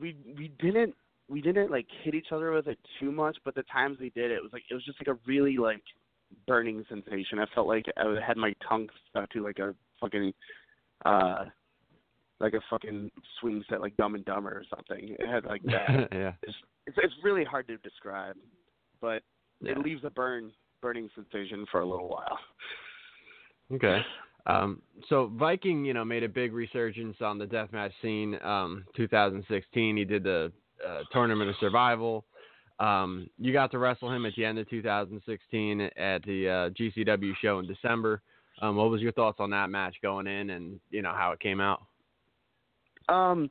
[0.01, 0.95] we we didn't
[1.29, 4.31] we didn't like hit each other with it too much, but the times we did,
[4.31, 5.83] it was like it was just like a really like
[6.47, 7.39] burning sensation.
[7.39, 10.33] I felt like I had my tongue stuck to like a fucking
[11.05, 11.45] uh
[12.41, 15.17] like a fucking swing set like Dumb and Dumber or something.
[15.19, 16.09] It had like that.
[16.13, 16.33] yeah.
[16.43, 18.37] it's, it's it's really hard to describe,
[19.01, 19.23] but
[19.61, 19.73] Yeah.
[19.73, 22.39] it leaves a burn burning sensation for a little while.
[23.73, 24.01] Okay.
[24.47, 28.39] Um, so Viking, you know, made a big resurgence on the deathmatch scene.
[28.43, 30.51] Um, 2016, he did the
[30.87, 32.25] uh, tournament of survival.
[32.81, 37.33] Um, you got to wrestle him at the end of 2016 at the uh, GCW
[37.43, 38.23] show in December.
[38.63, 41.41] Um, what was your thoughts on that match going in, and you know how it
[41.41, 41.83] came out?
[43.09, 43.51] Um,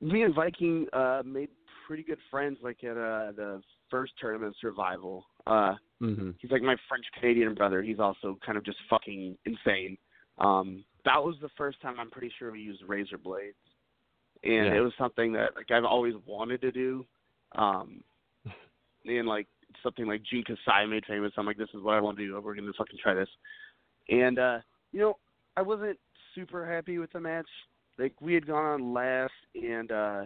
[0.00, 1.48] me and Viking uh made
[1.86, 5.26] pretty good friends like at uh the first tournament survival.
[5.46, 6.30] Uh Mm-hmm.
[6.38, 7.80] he's like my French Canadian brother.
[7.80, 9.96] He's also kind of just fucking insane.
[10.38, 13.56] Um that was the first time I'm pretty sure we used razor blades.
[14.42, 14.74] And Yeah.
[14.74, 17.06] it was something that like I've always wanted to do.
[17.56, 18.02] Um
[19.06, 19.46] and like
[19.82, 21.32] something like Jun Kasai made famous.
[21.36, 22.40] I'm like, this is what I want to do.
[22.40, 23.28] We're gonna fucking try this.
[24.08, 24.58] And uh,
[24.92, 25.18] you know,
[25.56, 25.98] I wasn't
[26.34, 27.48] super happy with the match.
[27.98, 30.24] Like we had gone on last, and uh,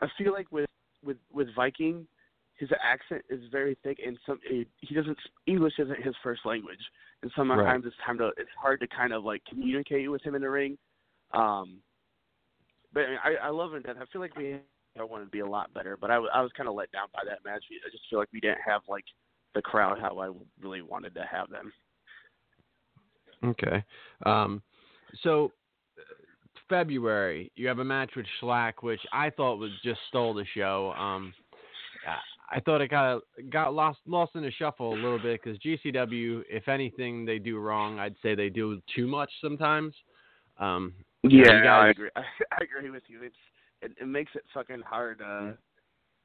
[0.00, 0.66] I feel like with
[1.04, 2.06] with with Viking,
[2.56, 6.80] his accent is very thick, and some it, he doesn't English isn't his first language,
[7.22, 7.84] and sometimes Right.
[7.84, 10.76] it's time to it's hard to kind of like communicate with him in the ring.
[11.32, 11.78] Um,
[12.92, 13.84] but I, mean, I, I love him.
[13.86, 14.58] I feel like we
[14.98, 16.90] I wanted to be a lot better, but I, w- I was kind of let
[16.90, 17.62] down by that match.
[17.70, 19.04] I just feel like we didn't have like
[19.54, 21.72] the crowd how I really wanted to have them.
[23.44, 23.84] Okay.
[24.26, 24.62] Um,
[25.22, 25.52] so
[26.70, 30.94] February, you have a match with Shlak, which I thought was just stole the show.
[30.96, 31.34] Um,
[32.50, 36.42] I thought it got got lost lost in the shuffle a little bit because GCW,
[36.48, 39.94] if anything they do wrong, I'd say they do too much sometimes.
[40.58, 42.10] Um, yeah, guys, I agree.
[42.16, 42.20] I,
[42.52, 43.22] I agree with you.
[43.22, 43.36] It's
[43.82, 45.20] it, it makes it fucking hard.
[45.20, 45.52] Uh,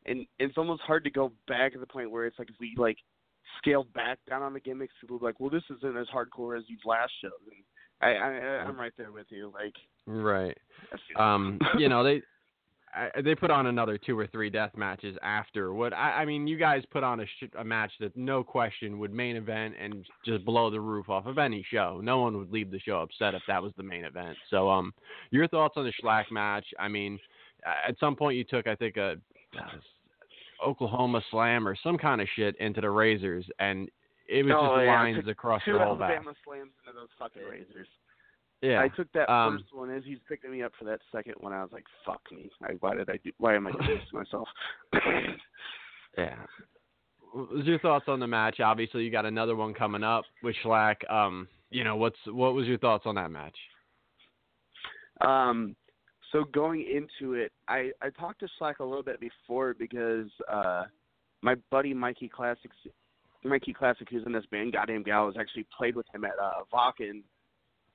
[0.05, 2.73] and it's almost hard to go back to the point where it's like if we
[2.77, 2.97] like
[3.59, 6.63] scaled back down on the gimmicks, people be like, well, this isn't as hardcore as
[6.67, 7.31] these last shows.
[7.47, 7.63] And
[8.01, 8.27] I, I
[8.65, 9.51] I'm right there with you.
[9.53, 9.73] Like,
[10.05, 10.57] right.
[11.17, 12.21] Um, you know they
[12.95, 15.73] I, they put on another two or three death matches after.
[15.73, 18.99] What I, I mean, you guys put on a, sh- a match that no question
[18.99, 21.99] would main event and just blow the roof off of any show.
[22.01, 24.37] No one would leave the show upset if that was the main event.
[24.49, 24.93] So, um,
[25.31, 26.65] your thoughts on the Shlak match?
[26.79, 27.19] I mean,
[27.87, 29.15] at some point you took, I think, a
[29.57, 33.89] uh, Oklahoma Slam or some kind of shit into the Razors, and
[34.27, 36.35] it was oh, just yeah, lines across two the whole Alabama back.
[36.45, 37.87] slams into those fucking razors.
[38.61, 41.35] Yeah, I took that um, first one as he's picking me up for that second
[41.39, 41.53] one.
[41.53, 42.49] I was like, "Fuck me!
[42.63, 43.31] I, why did I do?
[43.37, 44.47] Why am I doing this to myself?"
[46.17, 46.35] Yeah.
[47.33, 48.59] What was your thoughts on the match?
[48.59, 50.95] Obviously, you got another one coming up with Shlak.
[51.11, 53.55] Um, you know, what's what was your thoughts on that match?
[55.21, 55.75] Um,
[56.31, 60.83] so going into it, I I talked to Shlak a little bit before because uh,
[61.41, 62.75] my buddy Mikey Classics,
[63.45, 66.63] Mikey Classic, who's in this band, Goddamn Gal, Gallows, actually played with him at uh,
[66.73, 67.21] Vakken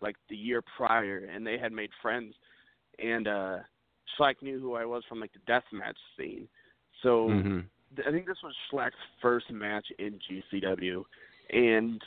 [0.01, 2.35] like the year prior, and they had made friends.
[3.03, 3.57] And uh,
[4.19, 6.49] Shlak knew who I was from like the deathmatch scene,
[7.03, 7.65] so Mhm.
[7.97, 11.05] th- I think this was Shlak's first match in GCW,
[11.51, 12.03] and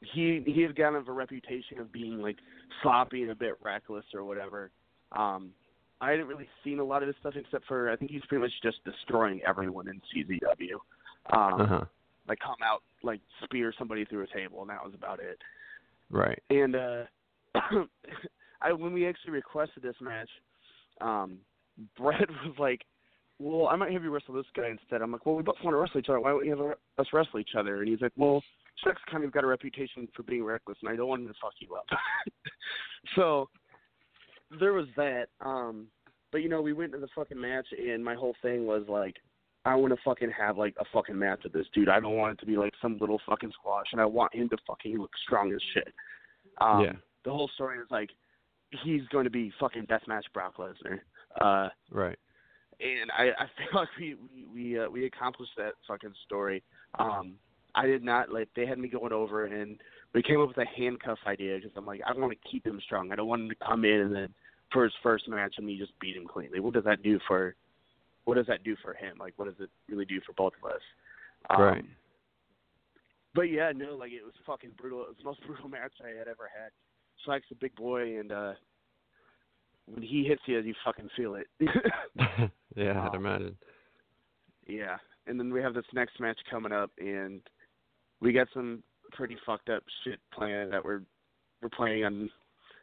[0.00, 2.36] he he had kind of a reputation of being like
[2.82, 4.70] sloppy and a bit reckless or whatever.
[5.12, 5.52] Um,
[6.00, 8.42] I hadn't really seen a lot of his stuff except for I think he's pretty
[8.42, 10.74] much just destroying everyone in CZW.
[11.32, 11.84] Um, Uh-huh.
[12.28, 15.38] Like come out, like spear somebody through a table, and that was about it.
[16.10, 16.42] Right.
[16.50, 17.02] And uh,
[18.62, 20.28] I when we actually requested this match,
[21.00, 21.38] um,
[21.96, 22.82] Brett was like,
[23.38, 25.74] "Well, I might have you wrestle this guy instead." I'm like, "Well, we both want
[25.74, 26.20] to wrestle each other.
[26.20, 28.42] Why don't you have us wrestle each other?" And he's like, "Well,
[28.84, 31.34] Chuck's kind of got a reputation for being reckless, and I don't want him to
[31.40, 31.86] fuck you up."
[33.16, 33.48] so
[34.58, 35.26] there was that.
[35.40, 35.88] Um,
[36.30, 39.16] but you know, we went to the fucking match, and my whole thing was like,
[39.68, 41.88] I want to fucking have like a fucking match with this dude.
[41.88, 44.48] I don't want it to be like some little fucking squash, and I want him
[44.48, 45.92] to fucking look strong as shit.
[46.60, 46.92] Um, Yeah.
[47.24, 48.10] The whole story is like
[48.84, 51.00] he's going to be fucking deathmatch Brock Lesnar.
[51.40, 52.18] Uh, Right.
[52.80, 56.62] and I, I feel like we we we, uh, we accomplished that fucking story.
[56.98, 57.34] Um,
[57.74, 59.78] I did not like they had me going over and
[60.14, 62.80] we came up with a handcuff idea because I'm like I want to keep him
[62.84, 63.12] strong.
[63.12, 64.28] I don't want him to come in and then
[64.72, 66.60] for his first match and me just beat him cleanly.
[66.60, 67.54] What does that do for
[68.28, 69.16] what does that do for him?
[69.18, 70.82] Like what does it really do for both of us?
[71.48, 71.84] Um, right.
[73.34, 75.00] But yeah, no, like it was fucking brutal.
[75.02, 76.70] It was the most brutal match I had ever had.
[77.26, 78.52] Shlak's a big boy and uh
[79.86, 81.46] when he hits you you fucking feel it.
[82.76, 83.56] yeah, I'd Um, imagine.
[84.66, 87.40] Yeah, and then we have this next match coming up, and
[88.20, 91.00] we got some pretty fucked up shit planned that we're
[91.62, 92.28] we're planning on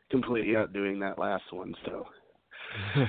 [0.10, 1.76] completely outdoing that last one.
[1.86, 2.08] So
[2.96, 3.06] yeah,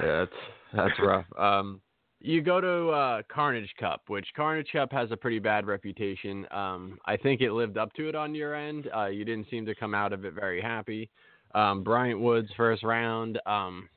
[0.00, 0.32] that's
[0.72, 1.26] that's rough.
[1.38, 1.80] Um,
[2.20, 6.46] you go to uh, Carnage Cup, which Carnage Cup has a pretty bad reputation.
[6.52, 8.88] Um, I think it lived up to it on your end.
[8.96, 11.10] Uh, you didn't seem to come out of it very happy.
[11.54, 13.38] Um, Bryant Woods first round.
[13.44, 13.88] Um,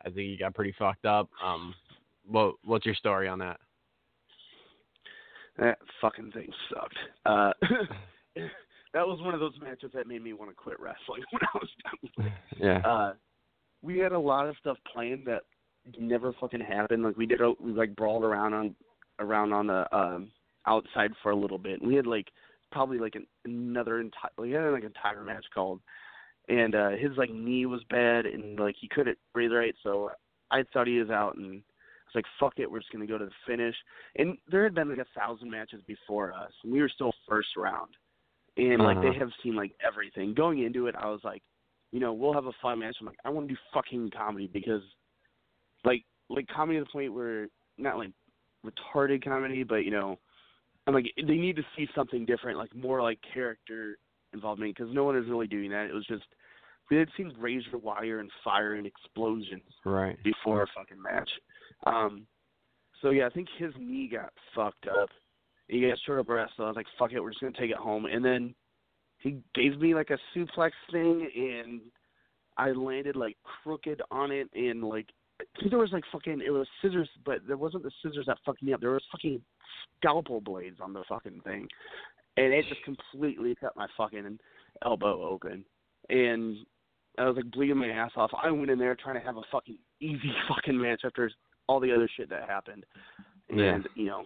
[0.00, 1.28] I think he got pretty fucked up.
[1.44, 1.74] Um,
[2.26, 3.58] what what's your story on that?
[5.58, 6.98] that fucking thing sucked.
[7.26, 7.52] Uh,
[8.94, 11.58] that was one of those matches that made me want to quit wrestling when I
[11.58, 12.32] was done.
[12.60, 12.78] Yeah.
[12.78, 13.12] Uh,
[13.82, 15.42] we had a lot of stuff planned that
[15.98, 17.02] never fucking happened.
[17.02, 18.74] Like we did, a, we like brawled around on
[19.18, 20.30] around on the um
[20.66, 21.82] outside for a little bit.
[21.82, 22.28] We had like
[22.70, 25.80] probably like an, another entire we had like an entire match called,
[26.48, 29.74] and uh his like knee was bad and like he couldn't breathe right.
[29.82, 30.10] So
[30.50, 33.18] I thought he was out, and I was like, "Fuck it, we're just gonna go
[33.18, 33.76] to the finish."
[34.16, 37.56] And there had been like a thousand matches before us, and we were still first
[37.56, 37.90] round,
[38.56, 39.12] and like Uh-huh.
[39.12, 40.34] they have seen like everything.
[40.34, 41.42] Going into it, I was like
[41.90, 42.96] you know, we'll have a fun match.
[43.00, 44.82] I'm like, I want to do fucking comedy because,
[45.84, 48.10] like, like comedy to the point where not like
[48.64, 50.18] retarded comedy, but you know,
[50.86, 53.98] I'm like, they need to see something different, like more like character
[54.32, 55.86] involvement because no one is really doing that.
[55.86, 56.24] It was just
[56.90, 60.16] we had seen razor wire and fire and explosions Right.
[60.22, 61.30] before a fucking match.
[61.86, 62.26] Um,
[63.02, 65.10] so yeah, I think his knee got fucked up.
[65.68, 67.76] He got short up so I was like, fuck it, we're just gonna take it
[67.76, 68.06] home.
[68.06, 68.54] And then
[69.18, 71.80] he gave me like a suplex thing, and
[72.56, 75.06] I landed like crooked on it, and like
[75.70, 78.72] there was like fucking it was scissors, but there wasn't the scissors that fucked me
[78.72, 78.80] up.
[78.80, 79.40] There was fucking
[79.98, 81.68] scalpel blades on the fucking thing,
[82.36, 84.38] and it just completely cut my fucking
[84.84, 85.64] elbow open.
[86.08, 86.56] And
[87.18, 88.30] I was like bleeding my ass off.
[88.40, 91.30] I went in there trying to have a fucking easy fucking match after
[91.68, 92.84] all the other shit that happened.
[93.50, 93.78] and Yeah.
[93.94, 94.24] you know,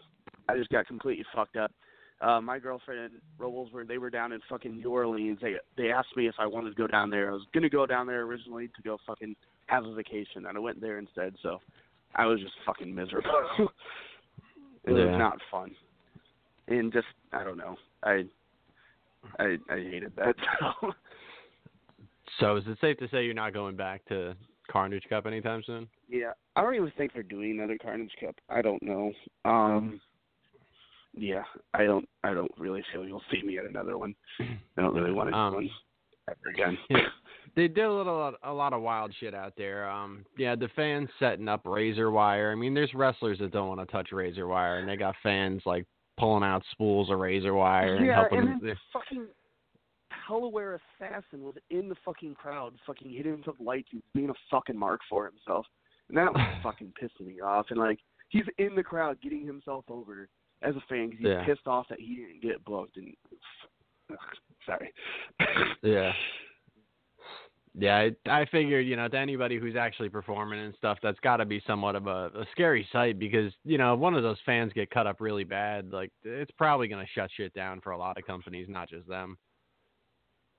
[0.48, 1.72] I just got completely fucked up.
[2.20, 5.38] Uh, my girlfriend and Robles were they were down in fucking New Orleans.
[5.42, 7.30] They they asked me if I wanted to go down there.
[7.30, 9.34] I was gonna go down there originally to go fucking
[9.66, 11.34] have a vacation, and I went there instead.
[11.42, 11.60] So
[12.14, 13.30] I was just fucking miserable.
[14.84, 14.92] it Yeah.
[14.92, 15.70] was not fun,
[16.68, 17.76] and just I don't know.
[18.02, 18.24] I
[19.38, 20.34] I I hated that.
[20.80, 20.92] So.
[22.40, 24.34] So is it safe to say you're not going back to
[24.70, 25.86] Carnage Cup anytime soon?
[26.08, 28.34] Yeah, I don't even think they're doing another Carnage Cup.
[28.48, 29.12] I don't know.
[29.44, 30.00] Um,
[31.14, 31.42] yeah,
[31.74, 32.08] I don't.
[32.24, 34.14] I don't really feel you'll see me at another one.
[34.40, 35.70] I don't really want to do Um, one
[36.28, 36.78] ever again.
[36.88, 37.08] Yeah.
[37.54, 39.88] They did a little, a lot of wild shit out there.
[39.88, 42.50] Um, yeah, the fans setting up razor wire.
[42.52, 45.62] I mean, there's wrestlers that don't want to touch razor wire, and they got fans
[45.66, 45.84] like
[46.18, 48.38] pulling out spools of razor wire and yeah, helping.
[48.40, 49.26] and then fucking
[50.28, 54.34] Hellaware assassin was in the fucking crowd, fucking hitting himself with lights and being a
[54.50, 55.66] fucking mark for himself,
[56.08, 57.66] and that was fucking pissing me off.
[57.70, 60.28] And like he's in the crowd getting himself over
[60.62, 61.44] as a fan because he's Yeah.
[61.44, 62.96] pissed off that he didn't get booked.
[62.96, 63.14] And
[64.10, 64.16] ugh,
[64.66, 64.92] sorry.
[65.82, 66.12] Yeah.
[67.78, 71.38] Yeah, I, I figured, you know, to anybody who's actually performing and stuff, that's got
[71.38, 74.36] to be somewhat of a, a scary sight because, you know, if one of those
[74.44, 77.92] fans get cut up really bad, like it's probably going to shut shit down for
[77.92, 79.38] a lot of companies, not just them.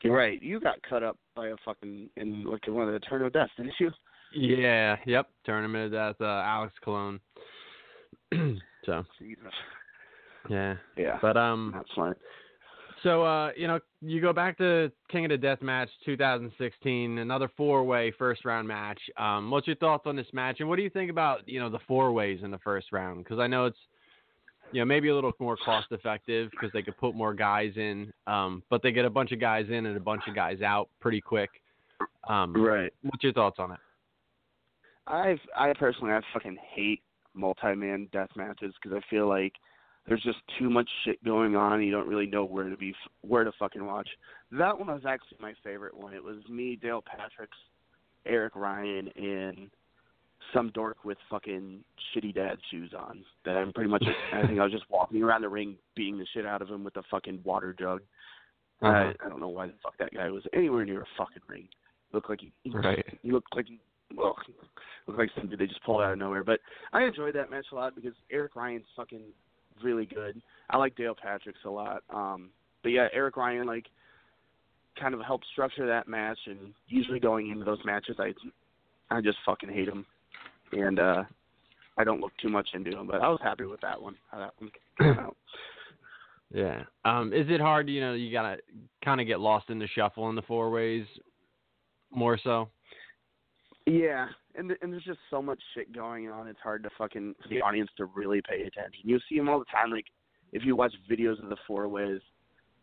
[0.02, 0.42] You're right.
[0.42, 3.50] You got cut up by a fucking in like one of the Turn of Death,
[3.58, 3.92] didn't you?
[4.36, 5.28] Yeah, yep.
[5.46, 7.20] Tournament of Death, uh, Alex Colon.
[8.86, 9.44] so, Jesus.
[10.50, 10.76] yeah.
[10.98, 11.20] Yeah.
[11.22, 12.16] But, um, That's fine.
[13.04, 17.52] So, uh, you know, you go back to King of the Death match 2016, another
[17.58, 19.00] four-way first-round match.
[19.18, 21.70] Um, what's your thoughts on this match, and what do you think about you know
[21.70, 23.24] the four ways in the first round?
[23.24, 23.78] Because I know it's
[24.72, 28.64] you know maybe a little more cost-effective because they could put more guys in, um,
[28.70, 31.20] but they get a bunch of guys in and a bunch of guys out pretty
[31.20, 31.50] quick.
[32.30, 32.94] Um, Right.
[33.02, 33.80] What's your thoughts on it?
[35.08, 37.02] I've I personally I fucking hate
[37.34, 39.54] multi-man death matches because I feel like
[40.08, 41.74] there's just too much shit going on.
[41.74, 44.10] And you don't really know where to be where to fucking watch.
[44.52, 46.14] That one was actually my favorite one.
[46.14, 47.58] It was me, Dale Patricks,
[48.26, 49.70] Eric Ryan, and
[50.54, 51.80] some dork with fucking
[52.14, 53.24] shitty dad shoes on.
[53.46, 54.04] That I'm pretty much.
[54.34, 56.84] I think I was just walking around the ring, beating the shit out of him
[56.84, 58.02] with a fucking water jug.
[58.82, 58.92] Uh-huh.
[58.92, 61.68] I, I don't know why the fuck that guy was anywhere near a fucking ring.
[62.12, 63.04] Looked like he, he Right.
[63.24, 63.80] he looked like he,
[64.16, 64.36] well,
[65.08, 66.44] looked like something they just pulled out of nowhere.
[66.44, 66.60] But
[66.92, 69.22] I enjoyed that match a lot because Eric Ryan's fucking
[69.82, 70.42] really good.
[70.70, 72.04] I like Dale Patricks a lot.
[72.14, 72.50] Um,
[72.82, 73.86] but yeah, Eric Ryan like
[75.00, 78.34] kind of helped structure that match, and usually going into those matches, I
[79.10, 80.06] I just fucking hate him,
[80.72, 81.24] and uh,
[81.98, 83.08] I don't look too much into him.
[83.08, 84.16] But I was happy with that one.
[84.32, 85.38] How that one came out.
[86.54, 86.84] Yeah.
[87.04, 87.90] Um, is it hard?
[87.90, 88.58] You know, you gotta
[89.04, 91.06] kind of get lost in the shuffle in the four ways,
[92.12, 92.70] more so.
[93.86, 96.48] Yeah, and and there's just so much shit going on.
[96.48, 99.02] It's hard to fucking for the audience to really pay attention.
[99.04, 99.92] You see them all the time.
[99.92, 100.06] Like
[100.52, 102.22] if you watch videos of the four ways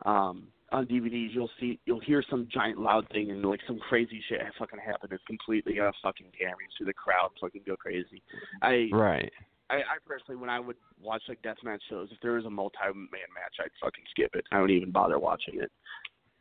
[0.04, 4.22] um, on DVDs, you'll see you'll hear some giant loud thing and like some crazy
[4.28, 5.11] shit fucking happen.
[5.12, 6.56] It's completely off fucking camera.
[6.61, 8.22] You see the crowd fucking go crazy.
[8.62, 9.33] I Right.
[9.70, 13.06] I, I personally, when I would watch like deathmatch shows, if there was a multi-man
[13.06, 14.44] match, I'd fucking skip it.
[14.50, 15.70] I wouldn't even bother watching it.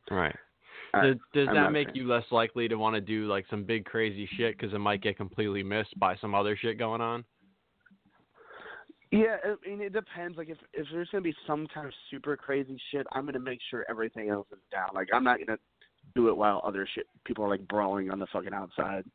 [0.09, 0.35] Right.
[0.93, 4.27] Does, does that make you less likely to want to do like some big crazy
[4.37, 7.23] shit because it might get completely missed by some other shit going on?
[9.11, 10.37] Yeah, I mean it depends.
[10.37, 13.59] Like if if there's gonna be some kind of super crazy shit, I'm gonna make
[13.69, 14.89] sure everything else is down.
[14.93, 15.57] Like I'm not gonna
[16.15, 19.05] do it while other shit people are like brawling on the fucking outside.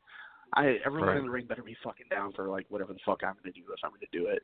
[0.53, 1.17] I everyone Right.
[1.17, 3.63] in the ring better be fucking down for like whatever the fuck I'm gonna do
[3.71, 4.43] if I'm gonna do it.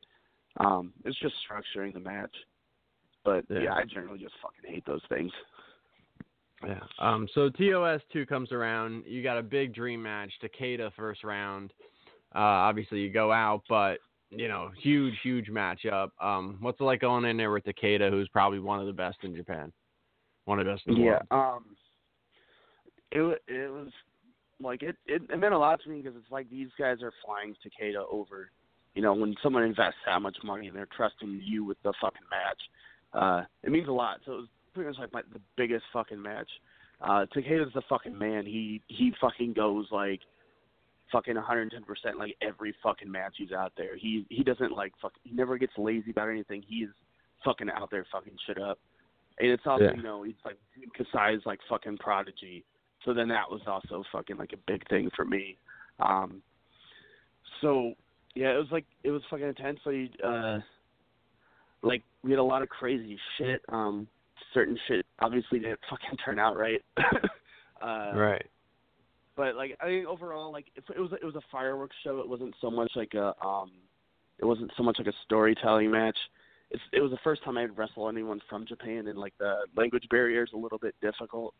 [0.58, 2.34] Um, it's just structuring the match.
[3.24, 3.60] But Yeah.
[3.60, 5.32] yeah, I generally just fucking hate those things.
[6.66, 6.80] Yeah.
[6.98, 7.28] Um.
[7.34, 9.04] So TOS two comes around.
[9.06, 10.30] You got a big dream match.
[10.42, 11.72] Takeda first round.
[12.34, 12.38] Uh.
[12.38, 13.98] Obviously you go out, but
[14.30, 16.10] you know, huge, huge matchup.
[16.20, 16.58] Um.
[16.60, 19.34] What's it like going in there with Takeda, who's probably one of the best in
[19.34, 19.72] Japan,
[20.44, 21.20] one of the best in the Yeah.
[21.30, 21.56] world.
[21.56, 21.76] Um.
[23.10, 23.88] It it was
[24.60, 27.12] like it, it it meant a lot to me because it's like these guys are
[27.24, 28.50] flying Takeda over.
[28.94, 32.20] You know, when someone invests that much money and they're trusting you with the fucking
[32.30, 32.60] match,
[33.14, 34.20] uh, it means a lot.
[34.26, 36.48] So it was pretty much like my, the biggest fucking match.
[37.00, 38.46] Uh, Takeda's the fucking man.
[38.46, 40.20] He he fucking goes like
[41.10, 43.96] fucking 110 percent like every fucking match he's out there.
[43.96, 45.12] He he doesn't like fuck.
[45.24, 46.62] He never gets lazy about anything.
[46.66, 46.88] He's
[47.44, 48.78] fucking out there fucking shit up.
[49.38, 49.94] And it's also Yeah.
[49.96, 50.58] you know he's like
[50.98, 52.64] Kasai's like fucking prodigy.
[53.04, 55.56] So then that was also fucking like a big thing for me.
[55.98, 56.40] Um,
[57.60, 57.94] so
[58.34, 60.10] yeah, it was like it was fucking intensely.
[60.22, 60.60] Uh,
[61.82, 63.60] like we had a lot of crazy shit.
[63.68, 64.06] Um,
[64.54, 66.82] certain shit obviously didn't fucking turn out right.
[67.82, 68.46] uh, Right.
[69.36, 72.20] but like I think overall, like it, it was it was a fireworks show.
[72.20, 73.70] It wasn't so much like a um,
[74.38, 76.16] it wasn't so much like a storytelling match.
[76.70, 80.04] It's it was the first time I'd wrestle anyone from Japan, and like the language
[80.10, 81.54] barrier is a little bit difficult.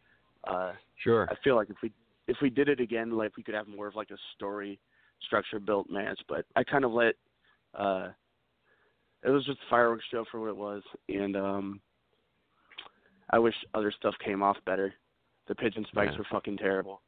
[0.45, 0.73] Uh,
[1.03, 1.29] Sure.
[1.31, 1.93] I feel like if we
[2.29, 4.79] if we did it again, like we could have more of like a story
[5.27, 6.21] structure built match.
[6.29, 7.15] But I kind of let
[7.75, 8.09] uh,
[9.25, 11.81] it was just a fireworks show for what it was, and um,
[13.33, 14.95] I wish other stuff came off better.
[15.49, 16.19] The pigeon spikes Yeah.
[16.19, 17.03] were fucking terrible.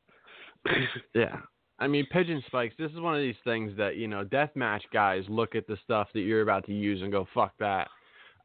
[1.14, 1.40] Yeah.
[1.78, 2.74] I mean, pigeon spikes.
[2.78, 6.08] This is one of these things that you know, deathmatch guys look at the stuff
[6.14, 7.88] that you're about to use and go, "Fuck that."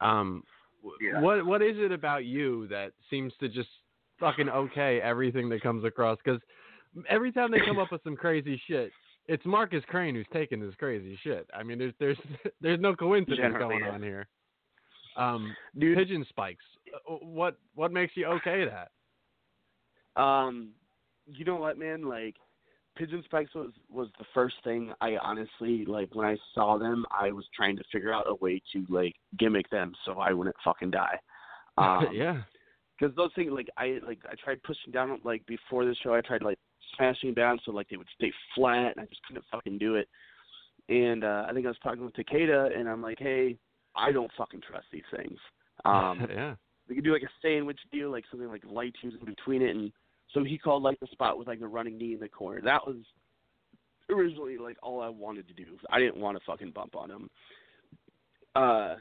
[0.02, 0.44] Um,
[1.00, 1.22] Yeah.
[1.22, 3.70] what what is it about you that seems to just
[4.20, 6.18] fucking okay everything that comes across?
[6.24, 6.42] Because
[7.08, 8.92] every time they come up with some crazy shit,
[9.28, 11.48] it's Markus Crane who's taking this crazy shit.
[11.54, 12.18] I mean, there's there's
[12.62, 13.92] there's no coincidence Generally, going yeah.
[13.92, 14.28] on here.
[15.16, 16.64] Um, Dude, pigeon spikes.
[16.94, 20.22] Uh, What what makes you okay that?
[20.22, 20.72] Um,
[21.26, 22.04] you know what, man?
[22.04, 22.36] Like,
[22.96, 27.06] pigeon spikes was was the first thing I honestly like when I saw them.
[27.12, 30.56] I was trying to figure out a way to like gimmick them so I wouldn't
[30.64, 31.20] fucking die.
[31.78, 32.42] Um, yeah.
[33.00, 36.14] Because those things, like I like I tried pushing down like before the show.
[36.14, 36.60] I tried like
[36.98, 40.10] smashing down so like they would stay flat, and I just couldn't fucking do it.
[40.90, 43.56] And uh, I think I was talking with Takeda, and I'm like, hey,
[43.96, 45.38] I don't fucking trust these things.
[45.86, 46.56] Um, yeah.
[46.90, 49.76] We could do like a sandwich deal, like something like light years in between it,
[49.76, 49.92] and
[50.34, 52.62] so he called like the spot with like the running knee in the corner.
[52.62, 52.98] That was
[54.10, 55.66] originally like all I wanted to do.
[55.92, 57.30] I didn't want to fucking bump on him.
[58.56, 58.96] Uh,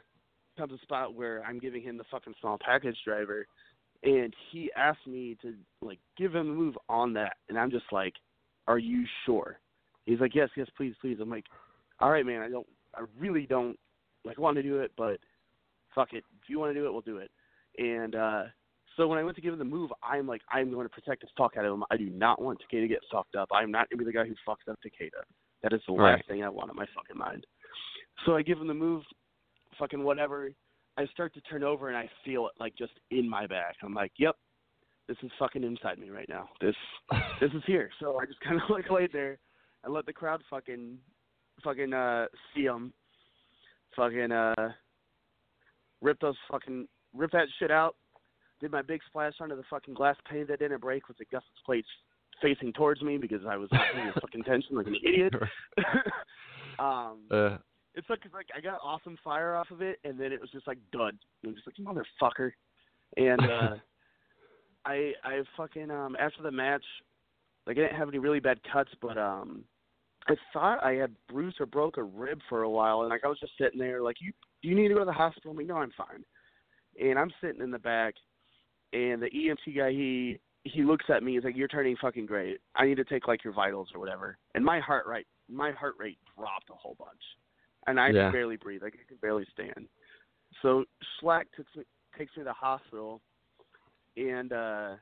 [0.59, 3.47] comes a spot where I'm giving him the fucking small package driver,
[4.03, 7.87] and he asked me to like give him a move on that, and I'm just
[7.91, 8.15] like,
[8.67, 9.59] "Are you sure?"
[10.05, 11.47] He's like, "Yes, yes, please, please." I'm like,
[12.01, 12.43] "All right, man.
[12.43, 13.79] I don't, I really don't
[14.25, 15.19] like want to do it, but
[15.95, 16.25] fuck it.
[16.43, 17.31] If you want to do it, we'll do it."
[17.79, 18.45] And uh
[18.97, 21.21] so when I went to give him the move, I'm like, I'm going to protect
[21.23, 21.85] the fuck out of him.
[21.89, 23.49] I do not want Takeda to get fucked up.
[23.53, 25.23] I'm not going to be the guy who fucks up Takeda.
[25.63, 26.15] That is the Right.
[26.15, 27.47] last thing I want in my fucking mind.
[28.27, 29.05] So I give him the move,
[29.79, 30.51] fucking whatever.
[30.97, 33.77] I start to turn over and I feel it like just in my back.
[33.85, 34.35] I'm like, yep,
[35.07, 36.49] this is fucking inside me right now.
[36.61, 36.75] This
[37.41, 37.91] this is here.
[38.01, 39.39] So I just kind of like laid there
[39.85, 40.99] and let the crowd fucking
[41.63, 42.93] fucking uh see him.
[43.95, 44.73] Fucking uh
[46.01, 46.89] rip those fucking
[47.19, 47.97] rip that shit out.
[48.61, 51.49] Did my big splash onto the fucking glass pane that didn't break with the gusset
[51.65, 51.89] plates
[52.43, 55.35] facing towards me because I was paying fucking attention like an idiot.
[56.79, 57.59] um, Uh,
[57.95, 60.51] it's like 'cause, like I got awesome fire off of it, and then it was
[60.51, 61.17] just like dud.
[61.45, 62.53] I'm just like motherfucker.
[63.17, 63.75] And uh,
[64.85, 66.85] I I fucking um after the match,
[67.67, 69.65] like I didn't have any really bad cuts, but um
[70.29, 73.29] I thought I had bruised or broke a rib for a while, and like I
[73.29, 75.51] was just sitting there like you do you need to go to the hospital?
[75.53, 76.25] I'm like no, I'm fine.
[77.01, 78.15] And I'm sitting in the back,
[78.93, 81.35] and the EMT guy he he looks at me.
[81.35, 82.61] He's like, "You're turning fucking great.
[82.75, 85.95] I need to take like your vitals or whatever." And my heart rate my heart
[85.99, 87.23] rate dropped a whole bunch,
[87.87, 88.27] and I Yeah.
[88.27, 88.83] could barely breathe.
[88.83, 89.89] Like I could barely stand.
[90.63, 90.85] So
[91.21, 91.85] Shlak takes me
[92.17, 93.21] takes me to the hospital,
[94.17, 94.97] and uh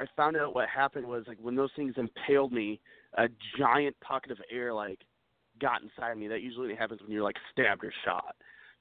[0.00, 2.80] I found out what happened was like when those things impaled me,
[3.16, 4.98] a giant pocket of air like
[5.60, 6.28] got inside me.
[6.28, 8.34] That usually happens when you're like stabbed or shot.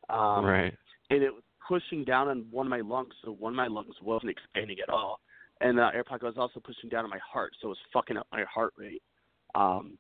[0.09, 0.75] Um, right.
[1.11, 3.95] and it was pushing down on one of my lungs, so one of my lungs
[4.01, 5.19] wasn't expanding at all.
[5.61, 8.17] And the air pocket was also pushing down on my heart, so it was fucking
[8.17, 9.01] up my heart rate.
[9.55, 9.97] Um,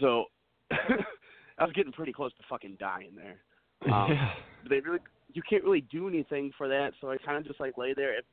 [0.00, 0.24] so
[0.70, 3.36] I was getting pretty close to fucking dying there.
[3.92, 4.30] Um, yeah.
[4.68, 4.98] they really,
[5.34, 8.18] you can't really do anything for that, so I kind of just like lay there.
[8.18, 8.24] It,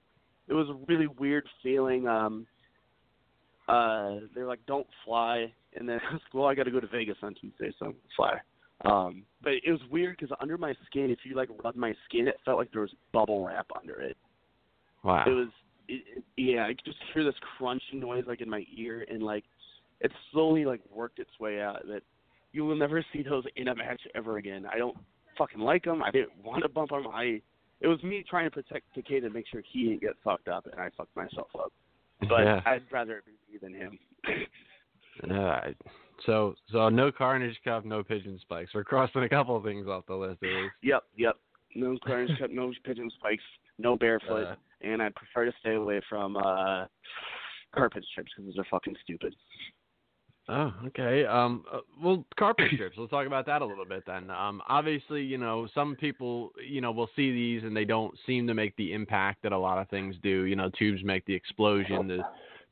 [0.47, 2.07] it was a really weird feeling.
[2.07, 2.47] Um,
[3.67, 5.99] uh, they're like, "Don't fly," and then
[6.33, 8.37] well, I got to go to Vegas on Tuesday, so fly.
[8.83, 12.27] Um, but it was weird because under my skin, if you like rub my skin,
[12.27, 14.17] it felt like there was bubble wrap under it.
[15.03, 15.23] Wow.
[15.25, 15.47] It was,
[15.87, 19.23] it, it, yeah, I could just hear this crunching noise like in my ear, and
[19.23, 19.43] like
[20.01, 21.87] it slowly like worked its way out.
[21.87, 22.01] That
[22.51, 24.65] you will never see those in a match ever again.
[24.71, 24.97] I don't
[25.37, 26.03] fucking like them.
[26.03, 27.07] I didn't want to bump them.
[27.07, 27.41] I,
[27.81, 30.65] it was me trying to protect Takeda to make sure he didn't get fucked up,
[30.71, 31.71] and I fucked myself up.
[32.21, 32.61] But yeah.
[32.65, 33.99] I'd rather it be me than him.
[35.25, 35.69] Yeah.
[36.25, 38.71] So so no carnage cup, no pigeon spikes.
[38.73, 40.73] We're crossing a couple of things off the list at least.
[40.83, 41.35] Yep, yep.
[41.75, 43.43] No Carnage Cup, no pigeon spikes,
[43.77, 44.55] no barefoot, Uh.
[44.81, 46.85] and I prefer to stay away from uh
[47.73, 49.35] carpet strips because they're fucking stupid.
[50.47, 51.25] Oh, okay.
[51.25, 52.95] Um, uh, well, carpet strips.
[52.97, 54.29] Let's talk about that a little bit then.
[54.29, 58.45] Um, obviously, you know, some people, you know, will see these and they don't seem
[58.45, 60.43] to make the impact that a lot of things do.
[60.43, 62.19] You know, tubes make the explosion, the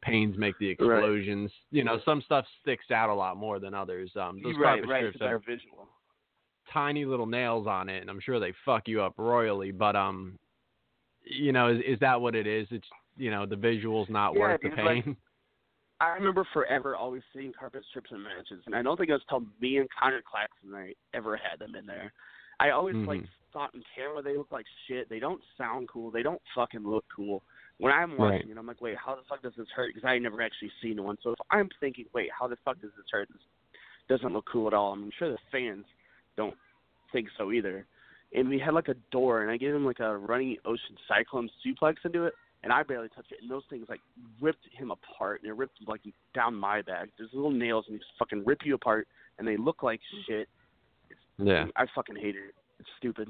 [0.03, 1.51] panes make the explosions.
[1.71, 4.11] You know, some stuff sticks out a lot more than others.
[4.15, 4.99] Um, those right, carpet right.
[4.99, 5.87] strips It's a better have visual.
[6.71, 9.71] tiny little nails on it, and I'm sure they fuck you up royally.
[9.71, 10.37] But um,
[11.23, 12.67] you know, is is that what it is?
[12.71, 12.87] It's
[13.17, 15.17] you know, the visuals not Yeah, worth the dude, like- pain.
[15.99, 19.21] I remember forever always seeing carpet strips in matches, and I don't think it was
[19.29, 22.11] until me and Connor Claxton I ever had them in there.
[22.59, 23.07] I always Mhm.
[23.07, 23.21] like
[23.53, 25.07] thought in camera they look like shit.
[25.07, 26.11] They don't sound cool.
[26.11, 27.43] They don't fucking look cool.
[27.83, 28.49] When I'm watching Right.
[28.49, 29.93] it, I'm like, wait, how the fuck does this hurt?
[29.93, 31.17] Because I never actually seen one.
[31.21, 33.27] So if I'm thinking, wait, how the fuck does this hurt?
[33.27, 33.41] This
[34.07, 34.93] doesn't look cool at all.
[34.93, 35.83] I'm sure the fans
[36.37, 36.55] don't
[37.11, 37.85] think so either.
[38.33, 41.49] And we had like a door, and I gave him like a running ocean cyclone
[41.59, 43.39] suplex into it, and I barely touched it.
[43.41, 43.99] And those things like
[44.39, 45.99] ripped him apart, and it ripped like
[46.33, 47.09] down my back.
[47.17, 49.09] There's little nails, and they just fucking rip you apart,
[49.39, 50.47] and they look like shit.
[51.37, 51.65] Yeah.
[51.75, 52.55] I fucking hate it.
[52.79, 53.29] It's stupid.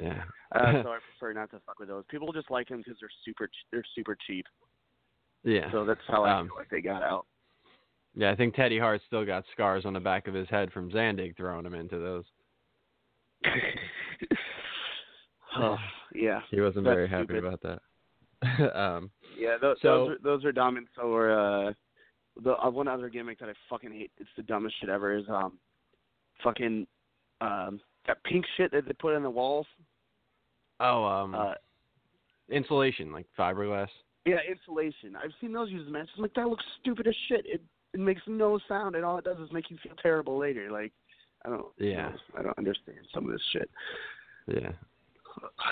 [0.00, 0.22] Yeah.
[0.54, 2.04] uh, so I prefer not to fuck with those.
[2.10, 3.48] People just like them because they're super.
[3.70, 4.46] They're super cheap.
[5.44, 5.70] Yeah.
[5.72, 7.26] So that's how I Um, feel like they got out.
[8.16, 10.90] Yeah, I think Teddy Hart still got scars on the back of his head from
[10.90, 12.24] Zandig throwing him into those.
[15.58, 15.76] oh,
[16.14, 16.40] yeah.
[16.50, 17.44] He wasn't very happy stupid.
[17.44, 18.76] about that.
[18.78, 20.76] um, Yeah, those, So- those are those are dumb.
[20.76, 21.72] And so are uh,
[22.42, 24.10] the uh, one other gimmick that I fucking hate.
[24.18, 25.16] It's the dumbest shit ever.
[25.16, 25.58] Is um,
[26.42, 26.86] fucking
[27.40, 29.66] um, that pink shit that they put in the walls.
[30.80, 31.54] oh, um, Uh,
[32.48, 33.88] insulation, like fiberglass.
[34.26, 35.16] yeah, insulation.
[35.16, 36.10] I've seen those used in matches.
[36.16, 37.44] I'm like that looks stupid as shit.
[37.46, 40.70] It it makes no sound, and all it does is make you feel terrible later.
[40.70, 40.92] Like
[41.44, 41.66] I don't.
[41.78, 42.12] Yeah.
[42.36, 43.70] I don't understand some of this shit.
[44.48, 44.72] Yeah.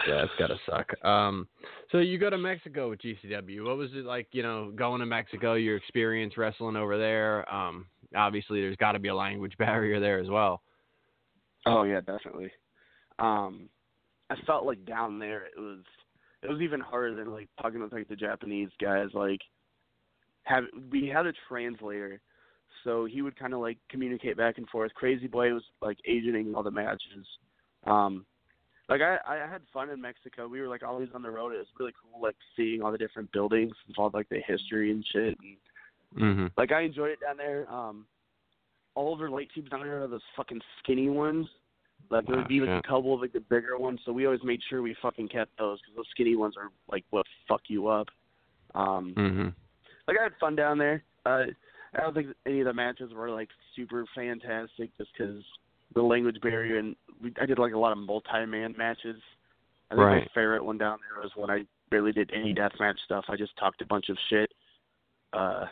[0.08, 0.92] Yeah, it's gotta suck.
[1.04, 1.46] Um,
[1.92, 3.64] so you go to Mexico with GCW.
[3.64, 4.26] What was it like?
[4.32, 7.52] You know, going to Mexico, your experience wrestling over there.
[7.52, 10.62] Um, obviously, there's got to be a language barrier there as well.
[11.66, 12.50] Oh yeah, definitely.
[13.18, 13.68] Um,
[14.30, 15.80] I felt like down there it was
[16.42, 19.08] it was even harder than like talking with like the Japanese guys.
[19.14, 19.40] Like,
[20.44, 22.20] have we had a translator,
[22.84, 24.92] so he would kind of like communicate back and forth.
[24.94, 27.26] Crazy Boy was like agenting all the matches.
[27.86, 28.24] Um,
[28.88, 30.48] like I I had fun in Mexico.
[30.48, 31.52] We were like always on the road.
[31.52, 34.90] It was really cool, like seeing all the different buildings, and involved like the history
[34.90, 35.38] and shit.
[35.40, 35.56] And
[36.18, 36.46] Mm-hmm.
[36.58, 37.70] like I enjoyed it down there.
[37.72, 38.06] Um,
[38.94, 41.46] all of our light tubes down there are those fucking skinny ones.
[42.10, 44.26] Like there would Oh, be like a couple of like the bigger ones, so we
[44.26, 47.62] always made sure we fucking kept those because those skinny ones are like what fuck
[47.68, 48.08] you up.
[48.74, 49.48] Um, Mm-hmm.
[50.08, 51.02] like I had fun down there.
[51.24, 51.44] Uh,
[51.94, 55.42] I don't think any of the matches were like super fantastic just because
[55.94, 59.16] the language barrier and we, I did like a lot of multi-man matches.
[59.90, 60.22] I think Right.
[60.22, 63.26] my favorite one down there was when I barely did any deathmatch stuff.
[63.28, 64.50] I just talked a bunch of shit,
[65.34, 65.66] uh,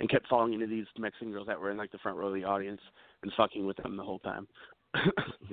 [0.00, 2.34] and kept falling into these Mexican girls that were in like the front row of
[2.34, 2.80] the audience
[3.22, 4.48] and fucking with them the whole time.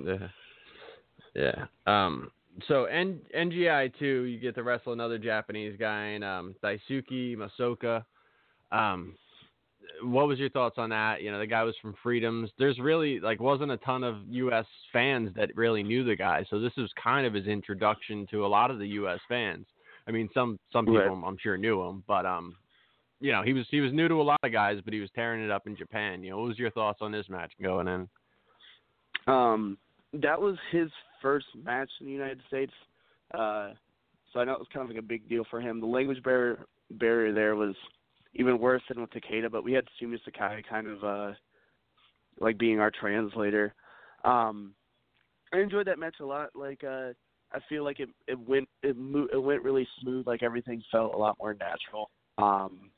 [0.04, 0.28] Yeah.
[1.36, 1.66] Yeah.
[1.86, 2.32] Um.
[2.68, 8.04] So N- NGI two, you get to wrestle another Japanese guy, in, um, Daisuke Masaoka.
[8.72, 9.16] Um,
[10.04, 11.22] what was your thoughts on that?
[11.22, 12.50] You know, the guy was from Freedoms.
[12.58, 14.66] There's really like wasn't a ton of U.S.
[14.92, 18.48] fans that really knew the guy, so this was kind of his introduction to a
[18.48, 19.20] lot of the U.S.
[19.30, 19.66] fans.
[20.08, 21.12] I mean, some some people Right.
[21.12, 22.56] I'm, I'm sure knew him, but um,
[23.20, 25.10] you know, he was he was new to a lot of guys, but he was
[25.16, 26.24] tearing it up in Japan.
[26.24, 28.10] You know, what was your thoughts on this match going in?
[29.28, 29.78] Um,
[30.14, 30.90] that was his
[31.22, 32.72] first match in the United States,
[33.34, 33.72] uh,
[34.32, 35.80] so I know it was kind of like a big deal for him.
[35.80, 37.76] The language barrier barrier there was
[38.36, 41.32] even worse than with Takeda, but we had Sumie Sakai kind of uh,
[42.40, 43.74] like being our translator.
[44.24, 44.74] Um,
[45.54, 46.50] I enjoyed that match a lot.
[46.56, 47.14] Like uh,
[47.52, 50.28] I feel like it it went it mo- it went really smooth.
[50.28, 52.10] Like everything felt a lot more natural.
[52.38, 52.92] Um,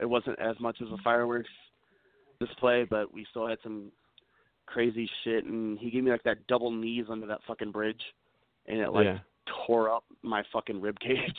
[0.00, 1.50] it wasn't as much as a fireworks
[2.40, 3.90] display, but we still had some
[4.66, 8.00] crazy shit and he gave me like that double knees under that fucking bridge
[8.66, 9.18] and it like yeah.
[9.66, 11.18] tore up my fucking rib cage.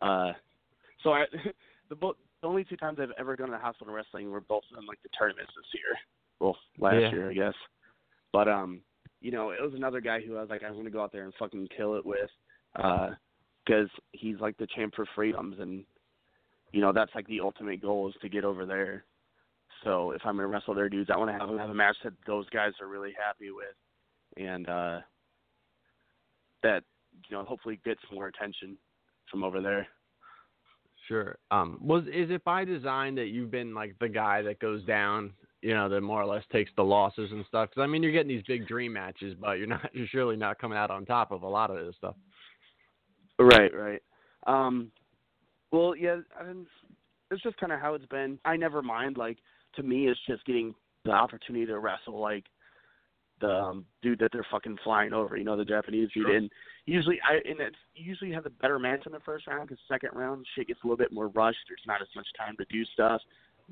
[0.00, 0.32] Uh
[1.04, 1.26] so I
[1.88, 4.64] the bo- the only two times I've ever gone to the hospital wrestling were both
[4.76, 5.96] in like the tournaments this year.
[6.40, 7.12] Well, last Yeah.
[7.12, 7.54] year I guess.
[8.32, 8.80] But um
[9.20, 11.22] you know, it was another guy who I was like, I'm gonna go out there
[11.22, 12.30] and fucking kill it with,
[12.74, 15.84] because he's like the champ for freedoms, and
[16.72, 19.04] you know that's like the ultimate goal is to get over there.
[19.84, 21.96] So if I'm gonna wrestle their dudes, I want to have them have a match
[22.04, 23.74] that those guys are really happy with,
[24.36, 25.00] and uh
[26.62, 26.84] that
[27.28, 28.76] you know hopefully gets more attention
[29.30, 29.86] from over there.
[31.08, 31.36] Sure.
[31.50, 35.32] Um, was is it by design that you've been like the guy that goes down,
[35.60, 37.70] you know, that more or less takes the losses and stuff?
[37.70, 40.60] Because I mean, you're getting these big dream matches, but you're not, you're surely not
[40.60, 42.14] coming out on top of a lot of this stuff.
[43.38, 44.02] Right, right.
[44.46, 44.92] Um,
[45.72, 46.66] well, yeah, I mean,
[47.30, 48.38] it's just kind of how it's been.
[48.44, 49.16] I never mind.
[49.16, 49.38] Like
[49.76, 52.44] to me, it's just getting the opportunity to wrestle like
[53.40, 55.36] the um, dude that they're fucking flying over.
[55.36, 56.26] You know, the Japanese dude.
[56.26, 56.36] Sure.
[56.36, 56.50] And
[56.86, 59.82] usually, I and it's usually you have a better match in the first round because
[59.88, 61.58] second round shit gets a little bit more rushed.
[61.68, 63.20] There's not as much time to do stuff.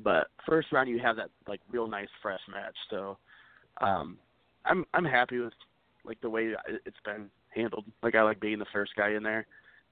[0.03, 2.77] But first round, you have that like real nice fresh match.
[2.89, 3.19] So,
[3.81, 4.17] um,
[4.65, 5.53] I'm I'm happy with
[6.05, 7.85] like the way it- it's been handled.
[8.03, 9.47] Like I like being the first guy in there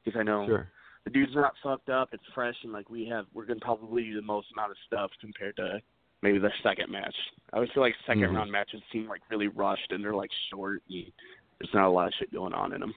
[0.04, 0.68] because I know Sure.
[1.08, 2.10] The dude's not fucked up.
[2.12, 5.10] It's fresh, and like we have, we're gonna probably do the most amount of stuff
[5.20, 5.80] compared to
[6.22, 7.14] maybe the second match.
[7.52, 8.34] I always feel like 2nd Mhm.
[8.36, 10.82] round matches seem like really rushed, and they're like short.
[10.90, 11.10] And
[11.58, 12.94] there's not a lot of shit going on in them.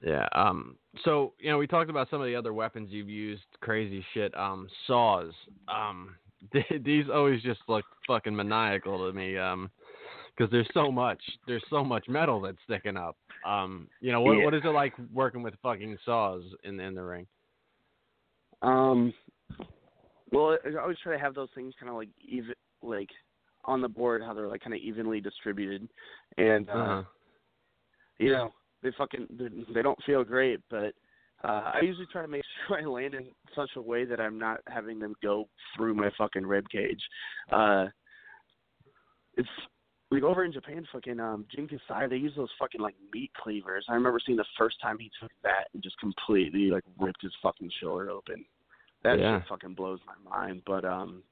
[0.00, 0.28] Yeah.
[0.32, 0.76] Um.
[1.04, 3.44] So you know, we talked about some of the other weapons you've used.
[3.60, 4.36] Crazy shit.
[4.36, 4.68] Um.
[4.86, 5.32] Saws.
[5.68, 6.16] Um.
[6.80, 9.38] These always just look fucking maniacal to me.
[9.38, 9.70] Um.
[10.36, 11.20] Because there's so much.
[11.46, 13.16] There's so much metal that's sticking up.
[13.46, 13.88] Um.
[14.00, 14.38] You know what?
[14.38, 14.44] Yeah.
[14.44, 17.26] What is it like working with fucking saws in in the ring?
[18.62, 19.12] Um,
[20.30, 23.08] well, I always try to have those things kind of like even, like
[23.64, 25.88] on the board, how they're like kind of evenly distributed,
[26.38, 27.02] and uh, Uh-huh.
[28.18, 28.52] you know
[28.82, 30.94] they fucking they, they don't feel great, but
[31.44, 34.38] uh, I usually try to make sure I land in such a way that I'm
[34.38, 37.02] not having them go through my fucking rib cage.
[37.50, 37.86] Uh,
[39.36, 39.48] it's
[40.12, 43.84] like over in Japan, fucking um, Jun Kasai, they use those fucking like meat cleavers.
[43.88, 47.32] I remember seeing the first time he took that and just completely like ripped his
[47.42, 48.44] fucking shoulder open.
[49.04, 49.40] That Yeah.
[49.40, 50.62] shit fucking blows my mind.
[50.66, 51.22] But um,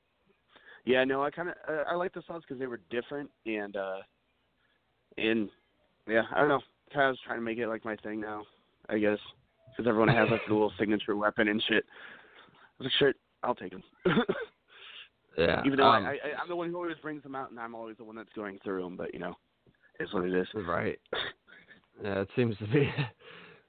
[0.85, 3.77] yeah, no, I kind of uh, I like the songs because they were different and
[3.77, 3.99] uh,
[5.19, 5.49] and
[6.09, 6.61] yeah, I don't know.
[6.93, 8.43] Kind of trying to make it like my thing now,
[8.89, 9.19] I guess,
[9.71, 11.85] because everyone has like a little signature weapon and shit.
[11.85, 13.83] I was like, shit, I'll take them.
[15.41, 15.63] Yeah.
[15.65, 17.75] Even though um, I, I, I'm the one who always brings them out, and I'm
[17.75, 18.97] always the one that's going through them.
[18.97, 19.35] But you know,
[19.99, 20.47] it's what it is.
[20.55, 20.99] Right.
[22.03, 22.91] Yeah, it seems to be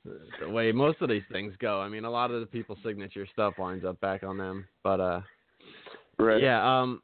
[0.40, 1.82] the way most of these things go.
[1.82, 4.66] I mean, a lot of the people's signature stuff winds up back on them.
[4.84, 5.22] But uh
[6.18, 6.42] Right.
[6.42, 7.02] yeah, um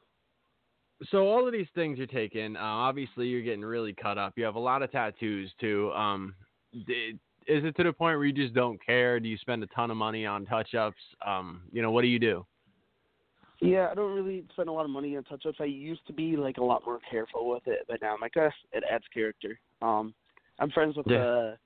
[1.10, 4.32] so all of these things you're taking, uh, obviously you're getting really cut up.
[4.36, 5.92] You have a lot of tattoos too.
[5.92, 6.34] Um
[6.72, 9.20] is it to the point where you just don't care?
[9.20, 10.96] Do you spend a ton of money on touch-ups?
[11.26, 12.46] Um, you know, what do you do?
[13.60, 15.58] Yeah, I don't really spend a lot of money on touch ups.
[15.60, 18.36] I used to be like a lot more careful with it, but now I'm like,
[18.36, 19.58] uh, it adds character.
[19.82, 20.14] Um,
[20.60, 21.24] I'm friends with Yeah.
[21.24, 21.58] a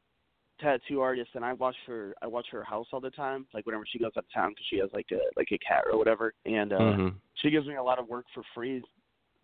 [0.60, 2.14] tattoo artist, and I watch her.
[2.22, 3.46] I watch her house all the time.
[3.52, 5.84] Like whenever she goes out of town, because she has like a like a cat
[5.90, 7.14] or whatever, and uh Mhm.
[7.34, 8.82] she gives me a lot of work for free.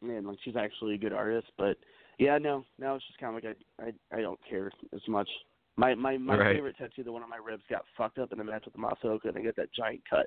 [0.00, 1.76] And like she's actually a good artist, but
[2.18, 5.28] yeah, no, now it's just kind of like I I I don't care as much.
[5.76, 6.54] My my my Right.
[6.56, 8.80] favorite tattoo, the one on my ribs, got fucked up in a match with the
[8.80, 10.26] Masaoka, and I got that giant cut.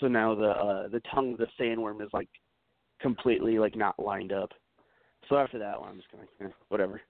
[0.00, 2.28] So now the uh the tongue of the sandworm is like
[3.00, 4.50] completely like not lined up.
[5.28, 7.00] So after that one, I'm just gonna eh, whatever.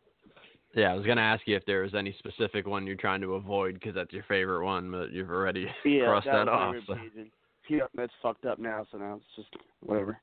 [0.75, 3.35] Yeah, I was gonna ask you if there was any specific one you're trying to
[3.35, 6.77] avoid because that's your favorite one, but you've already Yeah, crossed that, that, off.
[6.87, 6.97] so-
[7.71, 8.85] yeah, that's fucked up now.
[8.93, 9.49] So now it's just
[9.81, 10.21] whatever.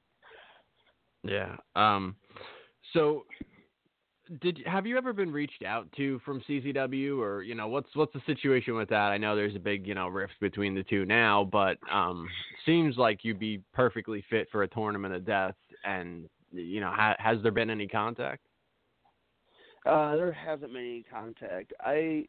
[1.23, 1.55] Yeah.
[1.75, 2.15] Um.
[2.93, 3.25] So,
[4.39, 8.13] did have you ever been reached out to from CZW, or you know, what's what's
[8.13, 9.11] the situation with that?
[9.11, 12.27] I know there's a big you know rift between the two now, but um,
[12.65, 15.55] seems like you'd be perfectly fit for a tournament of death.
[15.83, 18.41] And you know, ha- has there been any contact?
[19.85, 21.73] Uh, there hasn't been any contact.
[21.81, 22.25] I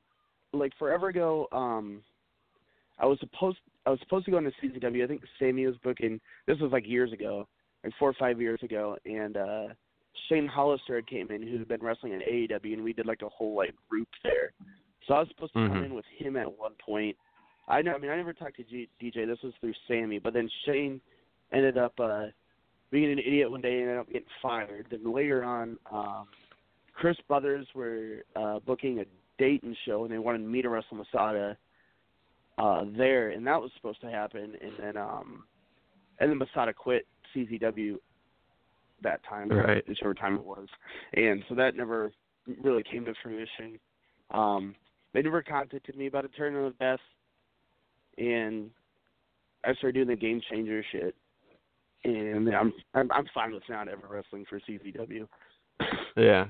[0.53, 1.47] like forever ago.
[1.53, 2.03] Um,
[2.99, 5.05] I was supposed I was supposed to go into CZW.
[5.05, 6.21] I think Sammy was booking.
[6.47, 7.47] This was like years ago,
[7.85, 9.67] like four or five years ago, and uh
[10.29, 13.23] Shane Hollister had came in, who had been wrestling in AAW, and we did like
[13.23, 14.53] a whole like group there.
[15.07, 15.85] So I was supposed to come Mhm.
[15.87, 17.17] in with him at one point.
[17.69, 17.95] I know.
[17.95, 19.25] I mean, I never talked to G- DJ.
[19.25, 21.01] This was through Sammy, but then Shane
[21.53, 22.27] ended up uh
[22.91, 24.87] being an idiot one day and ended up getting fired.
[24.91, 26.29] Then later on, um
[26.95, 29.07] Crist Brothers were uh, booking a
[29.39, 31.57] Dayton show, and they wanted me to wrestle Masada
[32.59, 34.57] uh, there, and that was supposed to happen.
[34.61, 35.45] And then, um,
[36.21, 37.97] and then Masada quit CZW
[39.03, 39.87] that time, Right.
[39.89, 40.69] whichever time it was,
[41.15, 42.13] and so that never
[42.63, 43.79] really came to fruition.
[44.31, 44.75] Um,
[45.13, 47.03] they never contacted me about a tournament of best,
[48.19, 48.71] and
[49.65, 51.15] I started doing the game changer shit,
[52.05, 55.27] and I'm I'm, I'm fine with not ever wrestling for CZW.
[56.17, 56.47] Yeah.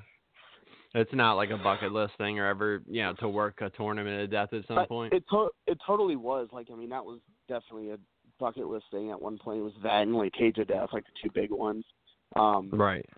[0.94, 4.22] It's not like a bucket list thing, or ever you know to work a tournament
[4.24, 5.12] of death at some But point.
[5.14, 6.48] It to- it totally was.
[6.52, 7.98] Like I mean, that was definitely a
[8.38, 9.60] bucket list thing at one point.
[9.60, 11.84] It was that and like Cage of Death, like the two big ones.
[12.36, 13.08] Um, right.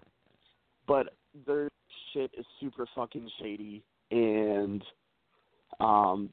[0.87, 1.15] But
[1.47, 1.69] their
[2.13, 4.83] shit is super fucking shady, and
[5.81, 6.31] um,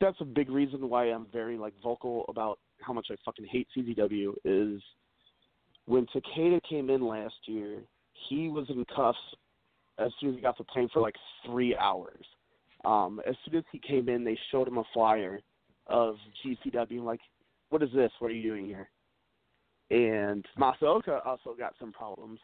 [0.00, 3.68] that's a big reason why I'm very like vocal about how much I fucking hate
[3.76, 4.34] CZW.
[4.44, 4.82] Is
[5.86, 7.78] when Takeda came in last year,
[8.28, 9.18] he was in cuffs
[9.98, 12.24] as soon as he got the plane for like three hours.
[12.84, 15.40] Um, as soon as he came in, they showed him a flyer
[15.88, 17.02] of GCW.
[17.02, 17.20] Like,
[17.70, 18.10] what is this?
[18.18, 18.88] What are you doing here?
[19.90, 22.40] And Masaoka also got some problems.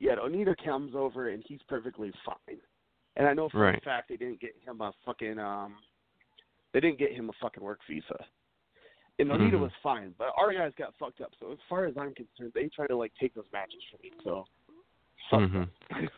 [0.00, 2.58] Yet Onita comes over and he's perfectly fine.
[3.16, 5.76] And I know for a fact they didn't get him a fucking um,
[6.72, 8.24] they didn't get him a fucking work visa.
[9.18, 9.60] And Onita Mhm.
[9.60, 11.32] was fine, but our guys got fucked up.
[11.40, 14.12] So as far as I'm concerned, they tried to like take those matches from me.
[14.22, 14.46] So
[15.32, 15.68] Mhm.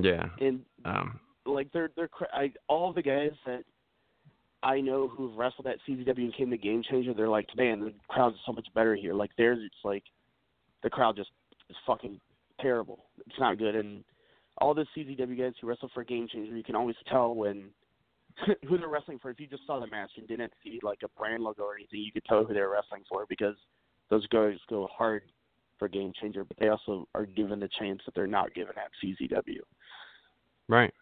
[0.00, 0.28] Yeah.
[0.38, 1.20] and Um.
[1.46, 3.64] like they're they're I, all the guys that
[4.64, 7.92] I know who've wrestled at CZW and came to Game Changer, they're like, man, the
[8.08, 9.12] crowd's so much better here.
[9.12, 10.04] Like theirs, it's like
[10.82, 11.30] the crowd just
[11.68, 12.18] is fucking
[12.60, 13.04] terrible.
[13.26, 13.76] It's not good.
[13.76, 14.02] And
[14.58, 17.64] all the CZW guys who wrestle for Game Changer, you can always tell when
[18.66, 19.30] who they're wrestling for.
[19.30, 22.00] If you just saw the match and didn't see like a brand logo or anything,
[22.00, 23.56] you could tell who they're wrestling for because
[24.08, 25.22] those guys go hard
[25.78, 28.90] for Game Changer, but they also are given the chance that they're not given at
[29.02, 29.60] CZW.
[30.68, 30.94] Right.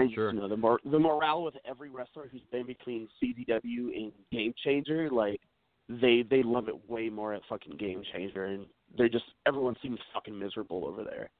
[0.00, 0.32] And Sure.
[0.32, 4.54] you know the mor- the morale with every wrestler who's been between CZW and Game
[4.64, 5.40] Changer, like
[5.88, 8.66] they they love it way more at fucking Game Changer, and
[8.96, 11.30] they're just everyone seems fucking miserable over there.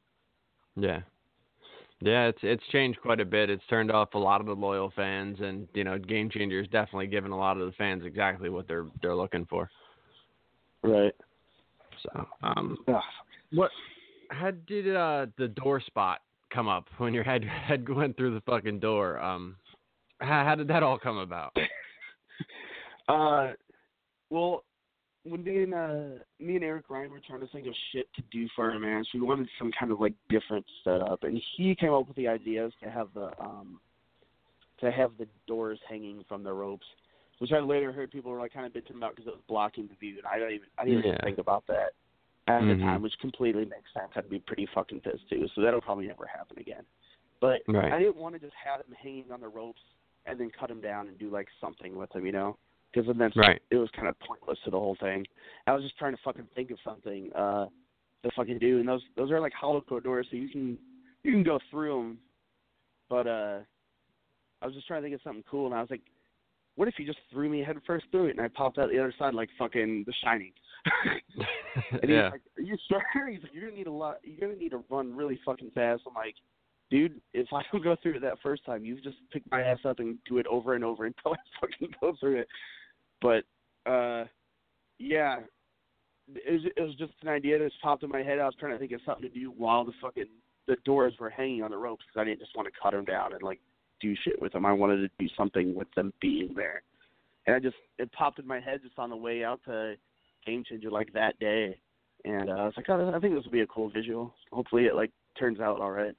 [0.77, 1.01] Yeah.
[2.01, 3.49] Yeah, it's it's changed quite a bit.
[3.49, 6.69] It's turned off a lot of the loyal fans, and you know, Game Changer is
[6.69, 9.71] definitely given a lot of the fans exactly what they're they're looking for.
[10.83, 11.15] Right.
[12.03, 13.01] So, um, Ugh.
[13.53, 13.71] what?
[14.31, 16.21] How did uh the door spot
[16.55, 19.19] come up when your head head went through the fucking door?
[19.19, 19.57] Um,
[20.21, 21.57] how, how did that all come about?
[23.07, 23.53] Uh,
[24.31, 24.65] well,
[25.25, 28.23] when me and uh, me and Eric Ryan were trying to think of shit to
[28.31, 31.93] do for our match, we wanted some kind of like different setup, and he came
[31.93, 33.79] up with the ideas to have the um
[34.81, 36.87] to have the doors hanging from the ropes,
[37.41, 39.87] which I later heard people were like kind of bitching about because it was blocking
[39.87, 41.09] the view, and I don't even I didn't Yeah.
[41.09, 41.91] even think about that
[42.47, 42.69] at Mhm.
[42.69, 44.13] the time, which completely makes sense.
[44.17, 46.85] I'd be pretty fucking pissed too, so that'll probably never happen again.
[47.41, 47.93] But Right.
[47.93, 49.83] I didn't want to just have him hanging on the ropes
[50.27, 52.59] and then cut him down and do like something with him, you know?
[52.93, 53.61] Because then Right.
[53.71, 55.27] it was kind of pointless to the whole thing.
[55.67, 57.69] I was just trying to fucking think of something uh
[58.23, 60.79] to fucking do, and those those are like hollow core doors, so you can
[61.23, 62.19] you can go through them.
[63.09, 63.61] But uh,
[64.63, 66.01] I was just trying to think of something cool, and I was like,
[66.77, 68.99] what if you just threw me head first through it, and I popped out the
[68.99, 70.53] other side like fucking The Shining?
[71.93, 72.31] and he's yeah.
[72.31, 74.19] like, "Are you sure?" He's like, "You're gonna need a lot.
[74.23, 76.35] You're gonna need to run really fucking fast." I'm like,
[76.91, 79.79] "Dude, if I don't go through it that first time, you just pick my ass
[79.85, 82.49] up and do it over and over until I fucking go through it."
[83.23, 83.45] But
[83.91, 84.25] uh,
[84.99, 85.41] yeah,
[86.29, 88.39] it was, it was just an idea that just popped in my head.
[88.39, 90.27] I was trying to think of something to do while the fucking
[90.67, 93.05] the doors were hanging on the ropes because I didn't just want to cut them
[93.05, 93.61] down and like
[94.05, 94.67] do shit with them.
[94.67, 96.83] I wanted to do something with them being there.
[97.47, 99.95] And I just it popped in my head just on the way out to
[100.47, 101.79] Game Changer like that day,
[102.25, 104.35] and uh, I was like, oh, I think this will be a cool visual.
[104.53, 106.15] Hopefully, it like turns out all right.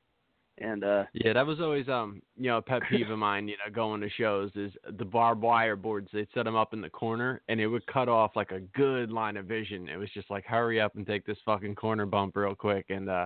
[0.58, 3.48] And uh, Yeah, that was always um you know a pet peeve of mine.
[3.48, 6.10] You know, going to shows is the barbed wire boards.
[6.14, 9.12] They'd set them up in the corner, and it would cut off like a good
[9.12, 9.90] line of vision.
[9.90, 13.10] It was just like, hurry up and take this fucking corner bump real quick, and
[13.10, 13.26] uh,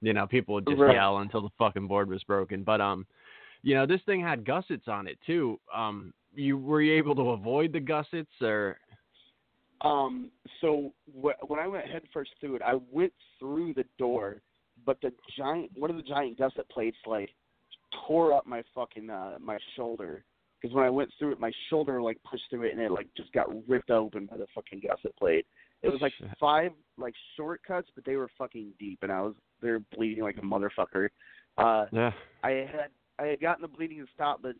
[0.00, 0.94] you know, people would just Right.
[0.94, 2.62] yell until the fucking board was broken.
[2.62, 3.06] But um,
[3.64, 5.58] you know, this thing had gussets on it too.
[5.74, 8.78] Um, you were you able to avoid the gussets or?
[9.80, 14.42] Um, so wh- when I went head first through it, I went through the door,
[14.84, 17.30] but the giant, one of the giant gusset plates, like
[18.06, 20.24] tore up my fucking uh, my shoulder.
[20.60, 23.08] Because when I went through it, my shoulder like pushed through it, and it like
[23.16, 25.46] just got ripped open by the fucking gusset plate.
[25.82, 29.80] It was like five like shortcuts, but they were fucking deep, and I was they're
[29.96, 31.08] bleeding like a motherfucker.
[31.56, 32.12] Uh, Yeah.
[32.42, 32.88] I had
[33.18, 34.54] I had gotten the bleeding to stop, but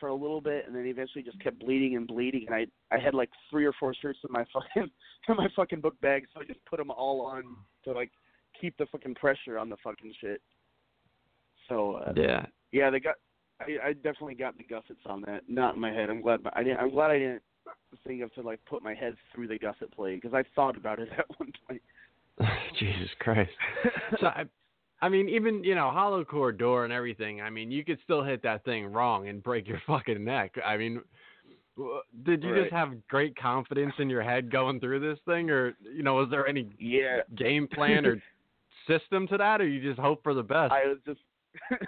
[0.00, 2.46] for a little bit, and then eventually just kept bleeding and bleeding.
[2.46, 4.90] And I I had like three or four shirts in my fucking
[5.28, 7.44] in my fucking book bag, so I just put them all on
[7.84, 8.10] to like
[8.60, 10.40] keep the fucking pressure on the fucking shit.
[11.68, 12.46] So uh, Yeah.
[12.72, 13.16] yeah, they got.
[13.60, 15.42] I, I definitely got the gussets on that.
[15.48, 16.10] Not in my head.
[16.10, 16.40] I'm glad.
[16.54, 16.78] I didn't.
[16.80, 17.42] I'm glad I didn't
[18.04, 20.98] think of to like put my head through the gusset plate because I thought about
[20.98, 21.82] it at one point.
[22.78, 23.50] Jesus Christ.
[24.20, 24.44] so I,
[25.02, 27.42] I mean, even you know, hollow core door and everything.
[27.42, 30.54] I mean, you could still hit that thing wrong and break your fucking neck.
[30.64, 31.02] I mean,
[32.24, 36.04] did you just have great confidence in your head going through this thing, or you
[36.04, 38.22] know, was there any yeah, game plan or
[38.86, 40.72] system to that, or you just hope for the best?
[40.72, 41.20] I was just.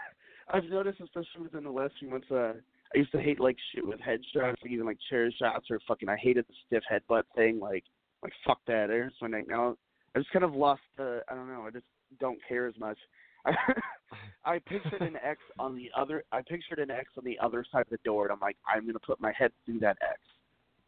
[0.52, 2.52] I've noticed, especially within the last few months, uh,
[2.94, 5.78] I used to hate like shit with head shots, like even like chair shots or
[5.86, 6.08] fucking.
[6.08, 7.60] I hated the stiff headbutt thing.
[7.60, 7.84] Like,
[8.24, 8.90] like fuck that.
[8.90, 9.44] It hurts my neck.
[9.46, 9.76] Now
[10.14, 10.82] I just kind of lost.
[10.96, 11.22] the.
[11.30, 11.64] I don't know.
[11.66, 11.86] I just
[12.20, 12.98] don't care as much.
[13.46, 13.52] I,
[14.44, 16.24] I pictured an X on the other.
[16.32, 18.86] I pictured an X on the other side of the door, and I'm like, I'm
[18.86, 20.20] gonna put my head through that X.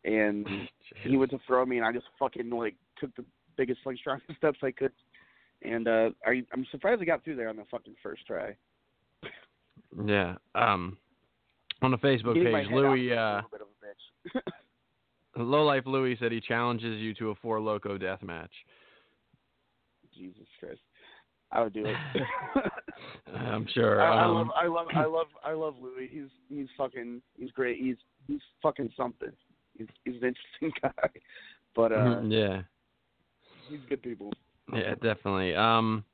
[0.05, 0.47] And
[1.03, 3.25] he went to throw me, and I just fucking like took the
[3.57, 4.93] biggest, like strongest steps I could.
[5.63, 8.55] And uh, I, I'm surprised I got through there on the fucking first try.
[10.05, 10.35] yeah.
[10.55, 10.99] Um,
[11.83, 14.53] on the Facebook page, Louis, uh, little bit of a bitch.
[15.37, 18.53] Low Life Louis said he challenges you to a Four Loko death match.
[20.17, 20.81] Jesus Christ,
[21.53, 21.97] I would do it.
[23.35, 24.01] I'm sure.
[24.01, 26.09] I, I um, love, I love, I love, I love Louis.
[26.11, 27.79] He's he's fucking, he's great.
[27.79, 29.33] He's he's fucking something.
[29.77, 31.09] He's he's an interesting guy,
[31.75, 32.63] but uh, yeah.
[33.69, 34.33] he's good people.
[34.73, 35.55] Yeah, definitely.
[35.55, 36.05] Um,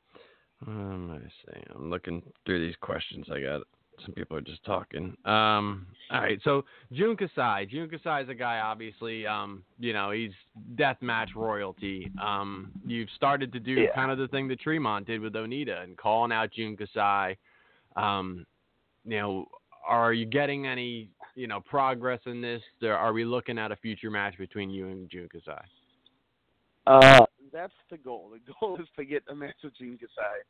[0.64, 1.66] what am I saying?
[1.74, 3.62] I'm looking through these questions I got.
[4.04, 5.16] Some people are just talking.
[5.24, 7.66] Um, all right, so Jun Kasai.
[7.66, 9.26] Jun Kasai is a guy, obviously.
[9.26, 10.32] Um, you know, he's
[10.76, 12.10] death match royalty.
[12.22, 13.94] Um, you've started to do Yeah.
[13.94, 17.36] kind of the thing that Tremont did with Onita and calling out Jun Kasai.
[17.96, 18.46] Um,
[19.04, 19.46] you know,
[19.86, 22.62] are you getting any, you know, progress in this?
[22.82, 25.64] Or are we looking at a future match between you and Jun Kasai?
[26.86, 28.32] Uh, that's the goal.
[28.32, 30.40] The goal is to get a match with Gene Kasai.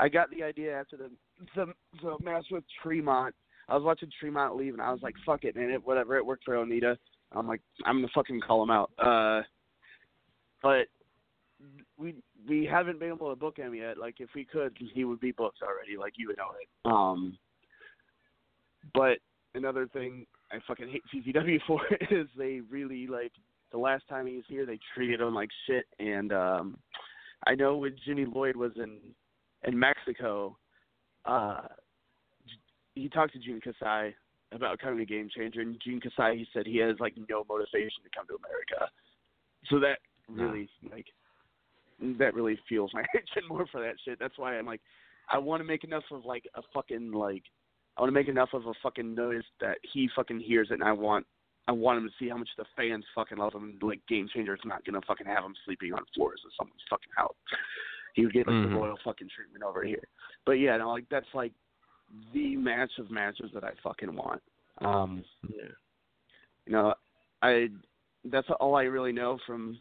[0.00, 1.10] I got the idea after the
[1.54, 1.66] the,
[2.02, 3.34] the match with Tremont.
[3.68, 5.70] I was watching Tremont leave, and I was like, "Fuck it, man!
[5.70, 6.16] It, whatever.
[6.16, 6.96] It worked for Onita."
[7.32, 8.90] I'm like, I'm gonna fucking call him out.
[8.98, 9.42] Uh,
[10.62, 10.86] but
[11.98, 12.16] we
[12.48, 13.98] we haven't been able to book him yet.
[13.98, 15.96] Like, if we could, he would be booked already.
[15.96, 16.90] Like, you would know it.
[16.90, 17.38] Um,
[18.94, 19.18] but
[19.54, 21.80] another thing I fucking hate CZW for
[22.10, 23.32] is they really like
[23.70, 25.84] the last time he was here, they treated him like shit.
[25.98, 26.78] And um,
[27.46, 28.98] I know when Jimmy Lloyd was in
[29.64, 30.56] in Mexico,
[31.24, 31.62] uh,
[32.94, 34.14] he talked to Gene Kasai
[34.52, 38.02] about coming to Game Changer, and Gene Kasai he said he has like no motivation
[38.02, 38.90] to come to America.
[39.68, 39.98] So that
[40.28, 41.06] really like
[42.18, 44.18] that really fuels my attention more for that shit.
[44.18, 44.80] That's why I'm like,
[45.30, 47.44] I want to make enough of like a fucking like,
[47.96, 50.84] I want to make enough of a fucking noise that he fucking hears it, and
[50.84, 51.26] I want
[51.68, 53.78] I want him to see how much the fans fucking love him.
[53.80, 57.12] Like Game Changer is not gonna fucking have him sleeping on floors of someone's fucking
[57.14, 57.36] house.
[58.14, 58.70] He would get like Mhm.
[58.70, 60.02] the royal fucking treatment over here.
[60.44, 61.52] But yeah, no, like that's like
[62.32, 64.42] the match of matches that I fucking want.
[64.78, 65.70] Um, Yeah.
[66.66, 66.94] you know,
[67.42, 67.70] I
[68.24, 69.78] that's all I really know from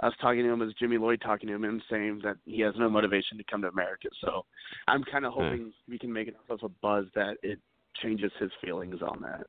[0.00, 2.74] us talking to him is Jimmy Lloyd talking to him and saying that he has
[2.76, 4.08] no motivation to come to America.
[4.20, 4.44] So
[4.88, 5.50] I'm kind of Yeah.
[5.50, 7.60] hoping we can make enough of a buzz that it
[7.96, 9.46] changes his feelings on that.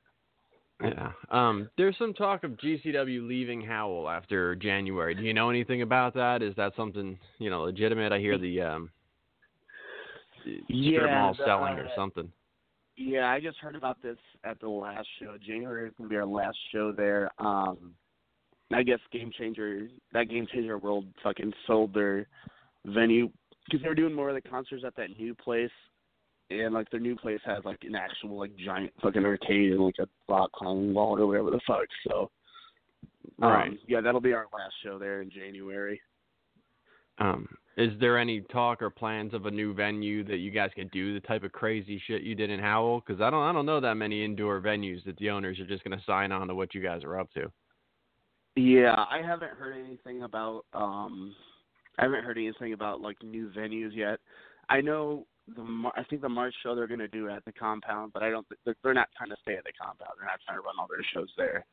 [0.84, 1.12] Yeah.
[1.30, 5.14] Um, there's some talk of GCW leaving Howell after January.
[5.16, 6.42] Do you know anything about that?
[6.42, 8.12] Is that something you know legitimate?
[8.12, 8.90] I hear the um,
[10.46, 12.32] the strip Yeah, mall the- selling or something.
[12.98, 15.36] Yeah, I just heard about this at the last show.
[15.44, 17.32] January is gonna be our last show there.
[17.40, 17.96] Um,
[18.74, 22.28] I guess Game Changer, that Game Changer World fucking sold their
[22.86, 23.30] venue
[23.66, 25.72] because they were doing more of the concerts at that new place,
[26.52, 29.95] and like their new place has like an actual like giant fucking arcade and like
[29.99, 31.86] a rock climbing wall or whatever the fuck.
[32.08, 32.30] So,
[33.41, 33.80] um, Right.
[33.88, 36.02] yeah, that'll be our last show there in January.
[37.20, 37.47] Um,
[37.78, 41.14] is there any talk or plans of a new venue that you guys could do
[41.14, 43.04] the type of crazy shit you did in Howell?
[43.06, 45.84] Because I don't, I don't know that many indoor venues that the owners are just
[45.84, 47.52] going to sign on to what you guys are up to.
[48.56, 51.34] Yeah, I haven't heard anything about um
[51.97, 54.20] I haven't heard anything about like new venues yet.
[54.70, 55.26] I know
[55.56, 58.24] the Mar- I think the March show they're going to do at the compound, but
[58.24, 60.12] I don't think they're, they're not trying to stay at the compound.
[60.18, 61.66] They're not trying to run all their shows there.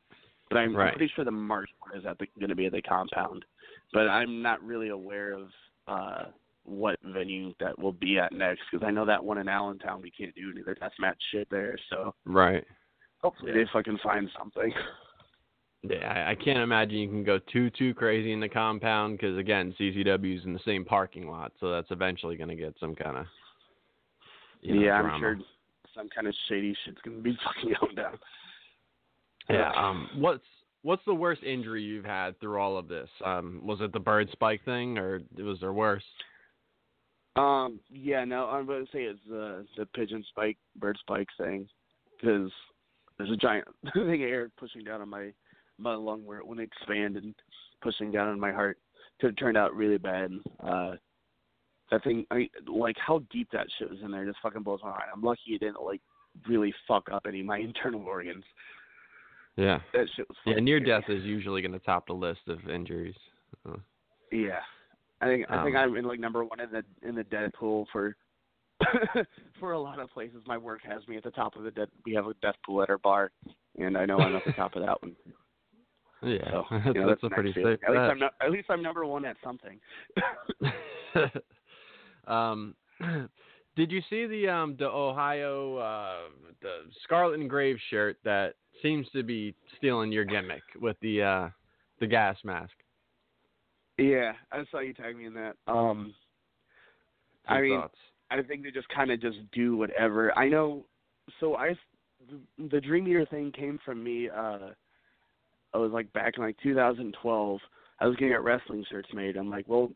[0.49, 0.87] But I'm, Right.
[0.87, 3.45] I'm pretty sure the March one is at the going to be at the compound.
[3.93, 5.47] But I'm not really aware of
[5.87, 6.23] uh
[6.63, 10.11] what venue that will be at next because I know that one in Allentown we
[10.11, 11.75] can't do any of their deathmatch shit there.
[11.89, 12.63] So Right.
[13.19, 14.71] hopefully they fucking find something.
[15.81, 19.37] Yeah, I, I can't imagine you can go too too crazy in the compound because
[19.37, 23.17] again, CCW's in the same parking lot, so that's eventually going to get some kind
[23.17, 23.25] of
[24.61, 25.13] you know, yeah, drama.
[25.13, 25.37] I'm sure
[25.95, 28.17] some kind of shady shit's gonna be fucking going down.
[29.49, 29.71] Yeah.
[29.75, 30.09] Um.
[30.15, 30.43] What's
[30.81, 33.09] What's the worst injury you've had through all of this?
[33.25, 33.61] Um.
[33.63, 36.03] Was it the bird spike thing, or was there worse?
[37.35, 37.79] Um.
[37.89, 38.25] Yeah.
[38.25, 38.45] No.
[38.45, 41.67] I'm to say it's the the pigeon spike, bird spike thing,
[42.19, 42.51] because
[43.17, 45.31] there's a giant thing of air pushing down on my
[45.77, 47.33] my lung where it wouldn't expand and
[47.81, 48.77] pushing down on my heart.
[49.19, 50.31] Could have turned out really bad.
[50.61, 50.91] Uh,
[51.91, 54.25] that thing, I like how deep that shit was in there.
[54.25, 55.03] Just fucking blows my mind.
[55.13, 56.01] I'm lucky it didn't like
[56.47, 58.43] really fuck up any of my internal organs.
[59.55, 59.79] Yeah.
[59.93, 60.37] That shit was.
[60.45, 60.55] Yeah.
[60.55, 61.01] Near scary.
[61.01, 63.15] death is usually going to top the list of injuries.
[63.67, 63.77] Uh,
[64.31, 64.59] Yeah,
[65.21, 67.53] I think I think Um, I'm in like number one in the in the dead
[67.53, 68.15] pool for
[69.59, 70.41] for a lot of places.
[70.45, 71.89] My work has me at the top of the dead.
[72.05, 73.31] We have a death pool at our bar,
[73.77, 75.15] and I know I'm at the top of that one.
[76.21, 76.51] yeah.
[76.51, 77.99] So that's, you know, that's that's a pretty safe At least.
[77.99, 79.79] I'm not, at least I'm number one at something.
[82.29, 82.75] Um,
[83.75, 86.29] did you see the um the Ohio uh
[86.61, 91.49] the Scarlet and Grave shirt that seems to be stealing your gimmick with the uh
[91.99, 92.73] the gas mask?
[93.99, 95.55] yeah, I saw you tag me in that.
[95.67, 96.13] Um,
[97.47, 97.97] I mean, thoughts?
[98.31, 100.37] I think they just kind of just do whatever.
[100.37, 100.85] I know.
[101.39, 101.75] So I,
[102.57, 104.29] the, Dream Eater thing came from me.
[104.29, 104.69] Uh,
[105.73, 107.59] I was like back in like 2012.
[107.99, 109.35] I was getting wrestling shirts made.
[109.35, 109.91] I'm like, well,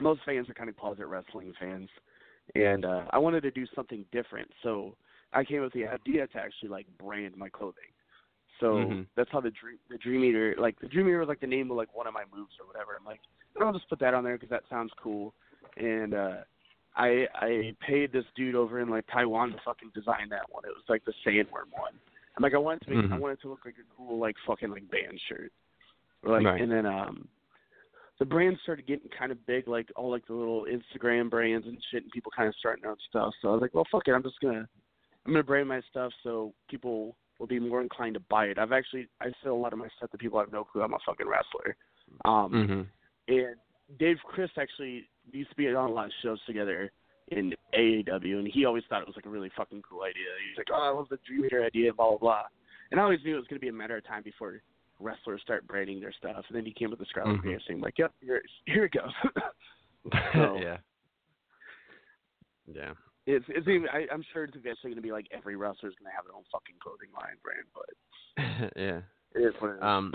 [0.00, 1.88] most fans are kind of closet wrestling fans,
[2.54, 4.48] and uh, I wanted to do something different.
[4.62, 4.96] So
[5.32, 7.90] I came up with the idea to actually like brand my clothing.
[8.60, 9.06] So Mhm.
[9.16, 11.70] that's how the dream the Dream Eater like the Dream Eater was like the name
[11.70, 12.96] of like one of my moves or whatever.
[12.98, 13.20] I'm like,
[13.60, 15.34] I'll just put that on there because that sounds cool.
[15.76, 16.36] And uh
[16.96, 20.64] I I paid this dude over in like Taiwan to fucking design that one.
[20.64, 21.94] It was like the sandworm one.
[22.36, 23.20] I'm like I wanted to make, I Mhm.
[23.20, 25.52] wanted to look like a cool like fucking like band shirt.
[26.22, 26.60] Or, like Right.
[26.60, 27.26] and then um
[28.18, 31.78] the brands started getting kind of big, like all like the little Instagram brands and
[31.90, 33.32] shit, and people kind of starting out stuff.
[33.42, 34.68] So I was like, well, fuck it, I'm just gonna,
[35.26, 38.58] I'm gonna brand my stuff so people will be more inclined to buy it.
[38.58, 40.82] I've actually, I sell a lot of my stuff to people I have no clue
[40.82, 41.76] I'm a fucking wrestler.
[42.24, 42.86] Um, Mhm.
[43.28, 43.56] and
[43.98, 46.92] Dave Crist actually used to be on a lot of shows together
[47.28, 50.28] in AAW, and he always thought it was like a really fucking cool idea.
[50.48, 52.42] He's like, oh, I love the Dream Eater idea, blah blah blah.
[52.90, 54.62] And I always knew it was going to be a matter of time before
[55.00, 56.44] wrestlers start branding their stuff.
[56.48, 57.42] And then he came with the Scarlet Mhm.
[57.42, 59.12] Grace like, yep, here, here it goes.
[60.34, 60.76] So- yeah.
[62.66, 62.92] Yeah.
[63.26, 66.10] it's it's even, I, I'm sure it's eventually going to be like every wrestler's going
[66.10, 69.00] to have their own fucking clothing line brand, but yeah.
[69.34, 69.82] it is what it is.
[69.82, 70.12] Um,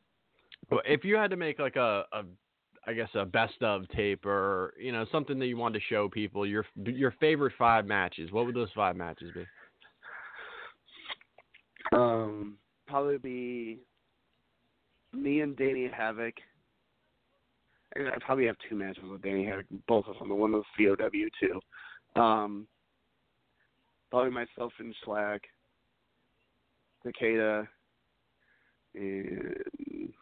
[0.70, 2.22] well, if you had to make like a, a,
[2.86, 6.08] I guess a best of tape or you know something that you wanted to show
[6.08, 9.44] people your your favorite five matches, what would those five matches be?
[11.92, 12.56] Um,
[12.86, 13.78] probably be
[15.16, 16.34] me and Danny Havoc.
[17.96, 20.28] I probably have two matches with Danny Havoc, both of them.
[20.28, 20.96] The one was COW
[21.40, 22.20] too.
[22.20, 22.66] Um,
[24.10, 25.40] probably myself and Shlak,
[27.06, 27.66] Takeda,
[28.94, 30.12] and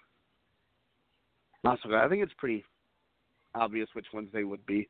[1.65, 2.05] Masaoka.
[2.05, 2.65] I think it's pretty
[3.55, 4.89] obvious which ones they would be.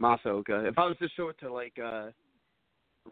[0.00, 0.68] Masaoka.
[0.68, 2.08] If I was to show it to like uh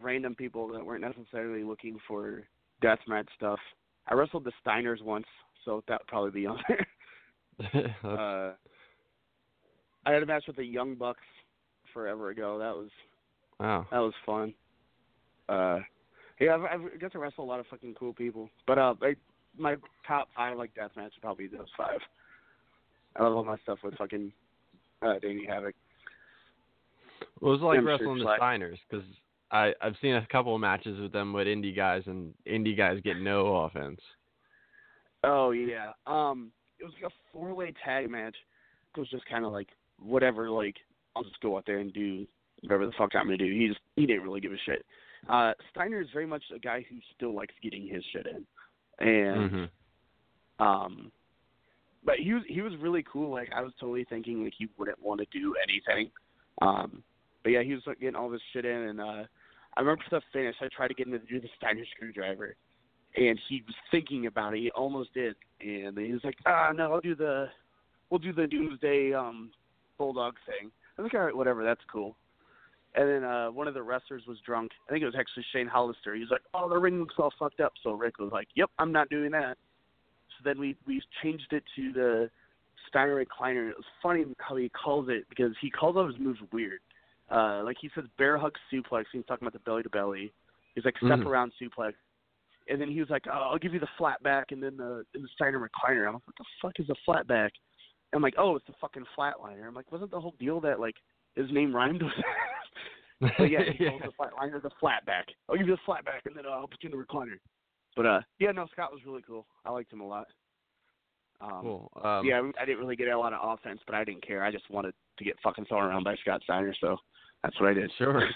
[0.01, 2.43] random people that weren't necessarily looking for
[2.83, 3.59] deathmatch stuff.
[4.07, 5.25] I wrestled the Steiners once,
[5.65, 7.95] so that would probably be on there.
[8.03, 8.53] uh,
[10.05, 11.21] I had a match with the Young Bucks
[11.93, 12.57] forever ago.
[12.59, 12.89] That was
[13.59, 13.87] wow.
[13.91, 14.53] that was fun.
[15.47, 15.79] Uh,
[16.39, 18.49] yeah, I've, I've got to wrestle a lot of fucking cool people.
[18.67, 19.15] But uh, I,
[19.57, 19.75] my
[20.07, 21.99] top five like deathmatch would probably be those five.
[23.15, 24.31] I love all my stuff with fucking
[25.01, 25.75] uh, Danny Havoc.
[27.39, 28.77] What was like I'm sure wrestling the Shlak- Steiners?
[28.89, 29.05] Because
[29.53, 32.99] I I've seen a couple of matches with them with indie guys, and indie guys
[33.03, 34.01] get no offense.
[35.23, 35.91] Oh yeah.
[36.05, 38.35] Um, it was like a four way tag match.
[38.95, 40.49] It was just kind of like whatever.
[40.49, 40.75] Like
[41.15, 42.25] I'll just go out there and do
[42.61, 43.45] whatever the fuck I'm gonna do.
[43.45, 44.85] He just he didn't really give a shit.
[45.29, 48.45] Uh, Steiner is very much a guy who still likes getting his shit in,
[49.07, 49.69] and Mhm.
[50.59, 51.11] um,
[52.03, 53.29] but he was he was really cool.
[53.29, 56.11] Like I was totally thinking like he wouldn't want to do anything.
[56.61, 57.03] Um,
[57.43, 59.23] but yeah, he was like, getting all this shit in, and uh,
[59.75, 62.55] I remember the finish, I tried to get him to do the Steiner screwdriver,
[63.15, 64.59] and he was thinking about it.
[64.59, 67.47] He almost did, and he was like, ah, no, I'll do the,
[68.09, 69.51] we'll do the Doomsday um,
[69.97, 70.71] Bulldog thing.
[70.97, 72.15] I was like, all right, whatever, that's cool.
[72.95, 74.71] And then uh, one of the wrestlers was drunk.
[74.87, 76.13] I think it was actually Shane Hollister.
[76.13, 77.73] He was like, oh, the ring looks all fucked up.
[77.81, 79.57] So Rick was like, yep, I'm not doing that.
[80.29, 82.29] So then we we changed it to the
[82.87, 83.69] Steiner recliner.
[83.69, 86.81] It was funny how he calls it because he calls all his moves weird.
[87.33, 89.05] Uh, like he says bear hug suplex.
[89.11, 90.31] He's talking about the belly to belly.
[90.75, 91.25] He's like step Mhm.
[91.25, 91.93] around suplex.
[92.69, 95.05] And then he was like, oh, I'll give you the flat back and then the,
[95.13, 96.07] and the Steiner recliner.
[96.07, 97.51] I'm like, what the fuck is a flat back?
[98.13, 99.67] I'm like, oh, it's the fucking flatliner.
[99.67, 100.95] I'm like, wasn't the whole deal that like
[101.35, 103.33] his name rhymed with that?
[103.37, 105.25] but yeah, he calls the flatliner the flat back.
[105.49, 107.39] I'll give you the flat back and then uh, I'll put you in the recliner.
[107.95, 109.45] But uh, yeah, no, Scott was really cool.
[109.65, 110.27] I liked him a lot.
[111.41, 111.91] Um, Cool.
[112.03, 114.43] Um, yeah, I didn't really get a lot of offense, but I didn't care.
[114.43, 116.97] I just wanted to get fucking thrown around by Scott Steiner, so
[117.43, 117.91] that's what I did.
[117.97, 118.27] Sure.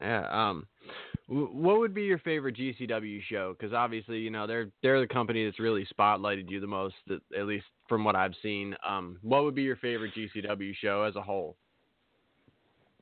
[0.00, 0.26] Yeah.
[0.30, 0.66] Um,
[1.28, 3.56] what would be your favorite GCW show?
[3.58, 7.46] Because obviously, you know, they're they're the company that's really spotlighted you the most, at,
[7.46, 8.76] least from what I've seen.
[8.86, 11.56] Um, what would be your favorite GCW show as a whole?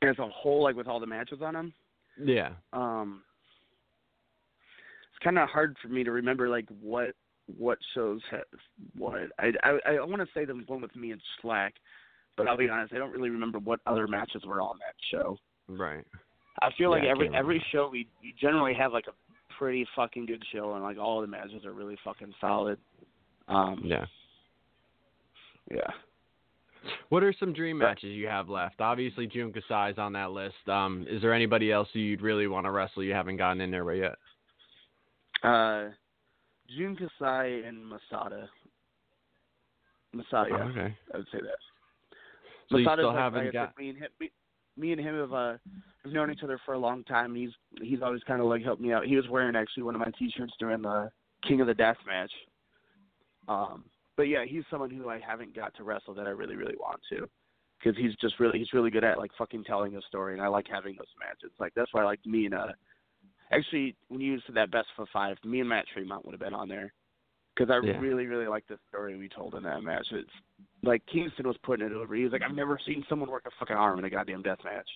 [0.02, 1.72] As a whole, like with all the matches on them,
[2.22, 2.50] Yeah.
[2.72, 3.22] um,
[5.10, 7.14] it's kind of hard for me to remember like what
[7.58, 8.42] what shows have
[8.96, 9.30] what.
[9.38, 11.72] I I, I want to say the one with me and Shlak,
[12.36, 15.38] but I'll be honest, I don't really remember what other matches were on that show.
[15.68, 16.04] Right.
[16.62, 19.86] I feel like Yeah, I every every show we, we generally have like a pretty
[19.96, 22.78] fucking good show, and like all the matches are really fucking solid.
[23.48, 24.06] Um, Yeah.
[25.70, 25.90] yeah.
[27.08, 28.80] What are some dream matches you have left?
[28.80, 30.68] Obviously, Jun Kasai's on that list.
[30.68, 33.90] Um, is there anybody else you'd really want to wrestle you haven't gotten in there
[33.94, 34.16] yet?
[35.42, 35.88] Uh,
[36.76, 38.48] Jun Kasai and Masada.
[40.12, 40.96] Masada, yeah, Oh, okay.
[41.12, 41.58] I would say that.
[42.70, 43.78] So you still like, haven't like got.
[43.78, 44.08] me and him.
[44.20, 44.30] Me,
[44.76, 45.56] me and him have uh
[46.04, 47.34] have known each other for a long time.
[47.34, 47.50] He's
[47.80, 49.06] he's always kind of like helped me out.
[49.06, 51.10] He was wearing actually one of my T-shirts during the
[51.46, 52.32] King of the Death match.
[53.46, 53.84] Um,
[54.16, 57.00] but yeah, he's someone who I haven't got to wrestle that I really really want
[57.10, 57.28] to,
[57.78, 60.48] because he's just really he's really good at like fucking telling a story, and I
[60.48, 61.52] like having those matches.
[61.60, 62.68] Like that's why I like me and uh
[63.52, 66.54] actually when you said that best for five, me and Matt Tremont would have been
[66.54, 66.92] on there.
[67.54, 67.98] Because I Yeah.
[68.00, 70.06] really, really like the story we told in that match.
[70.10, 70.30] It's
[70.82, 72.14] like Kingston was putting it over.
[72.14, 74.58] He was like, "I've never seen someone work a fucking arm in a goddamn death
[74.64, 74.88] match,"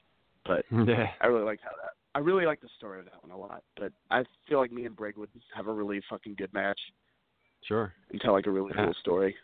[0.44, 1.12] but Yeah.
[1.20, 1.92] I really liked how that.
[2.14, 3.62] I really like the story of that one a lot.
[3.76, 6.80] But I feel like me and Brig would have a really fucking good match
[7.62, 7.92] Sure.
[8.10, 8.86] and tell like a really Yeah.
[8.86, 9.36] cool story.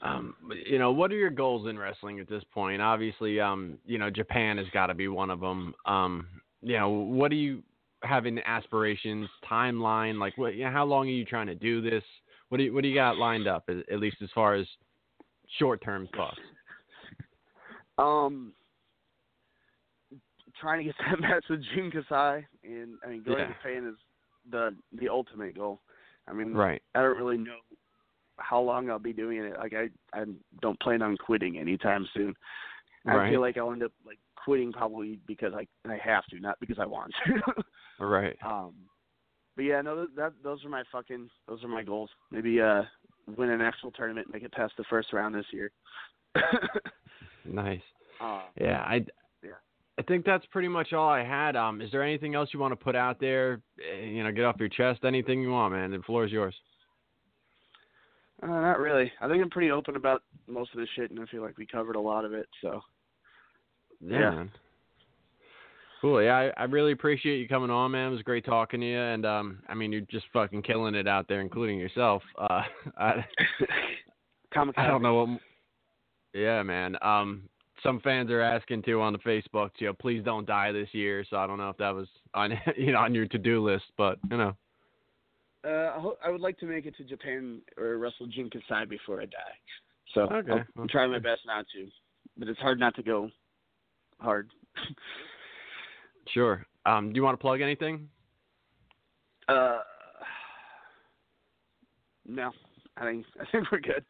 [0.00, 0.36] Um,
[0.66, 2.80] you know, what are your goals in wrestling at this point?
[2.80, 5.74] Obviously, um, you know, Japan has got to be one of them.
[5.86, 6.28] Um,
[6.62, 7.62] you know, what do you
[8.02, 10.18] have in aspirations, timeline?
[10.18, 10.54] Like, what?
[10.54, 12.04] You know, how long are you trying to do this?
[12.48, 13.64] What do you What do you got lined up?
[13.68, 14.66] At, at least as far as
[15.58, 16.38] short term thoughts.
[17.98, 18.52] Um,
[20.60, 23.46] trying to get that match with Jun Kasai, and I mean, going Yeah.
[23.48, 23.96] to Japan is
[24.50, 25.80] the the ultimate goal.
[26.26, 26.82] I mean, Right.
[26.94, 27.56] I don't really know
[28.38, 29.56] how long I'll be doing it.
[29.58, 29.88] Like, I
[30.18, 30.24] I
[30.60, 32.34] don't plan on quitting anytime soon.
[33.06, 33.32] I Right.
[33.32, 36.78] feel like I'll end up like quitting probably because I I have to, not because
[36.78, 37.42] I want to.
[38.00, 38.36] Right.
[38.44, 38.74] um,
[39.56, 42.10] but yeah, no, that, that those are my fucking those are my goals.
[42.30, 42.82] Maybe uh
[43.36, 45.70] win an actual tournament, make it past the first round this year.
[47.44, 47.80] Nice.
[48.20, 49.04] uh, Yeah, I.
[49.42, 49.52] Yeah.
[49.98, 51.56] I think that's pretty much all I had.
[51.56, 53.62] Um, is there anything else you want to put out there?
[53.80, 55.00] Eh, You know, get off your chest.
[55.04, 55.90] Anything you want, man.
[55.90, 56.54] The floor is yours.
[58.42, 59.10] Uh, not really.
[59.20, 61.66] I think I'm pretty open about most of this shit, and I feel like we
[61.66, 62.48] covered a lot of it.
[62.62, 62.80] So
[64.00, 64.18] Yeah.
[64.18, 64.44] Yeah.
[66.00, 66.22] Cool.
[66.22, 68.08] Yeah, I, I really appreciate you coming on, man.
[68.08, 71.08] It was great talking to you, and um, I mean, you're just fucking killing it
[71.08, 72.22] out there, including yourself.
[72.36, 72.62] Uh,
[72.96, 73.24] I,
[74.76, 75.40] I don't know what.
[76.34, 76.96] Yeah, man.
[77.02, 77.48] Um,
[77.82, 81.24] some fans are asking too on the Facebook, you know, please don't die this year.
[81.28, 84.18] So I don't know if that was on, you know, on your to-do list, but
[84.30, 84.56] you know,
[85.64, 89.26] Uh, I, would like to make it to Japan or wrestle Jun Kasai before I
[89.26, 89.56] die.
[90.14, 90.52] So Okay.
[90.52, 91.88] I'll, I'm trying my best not to,
[92.36, 93.30] but it's hard not to go
[94.20, 94.50] hard.
[96.32, 96.64] Sure.
[96.86, 98.08] Um, do you want to plug anything?
[99.48, 99.78] uh,
[102.26, 102.50] no,
[102.96, 104.04] I think I think we're good.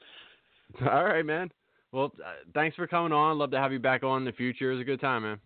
[0.82, 1.50] All right, man.
[1.92, 3.38] Well, uh, thanks for coming on.
[3.38, 4.70] Love to have you back on in the future.
[4.70, 5.38] It was a good time, man.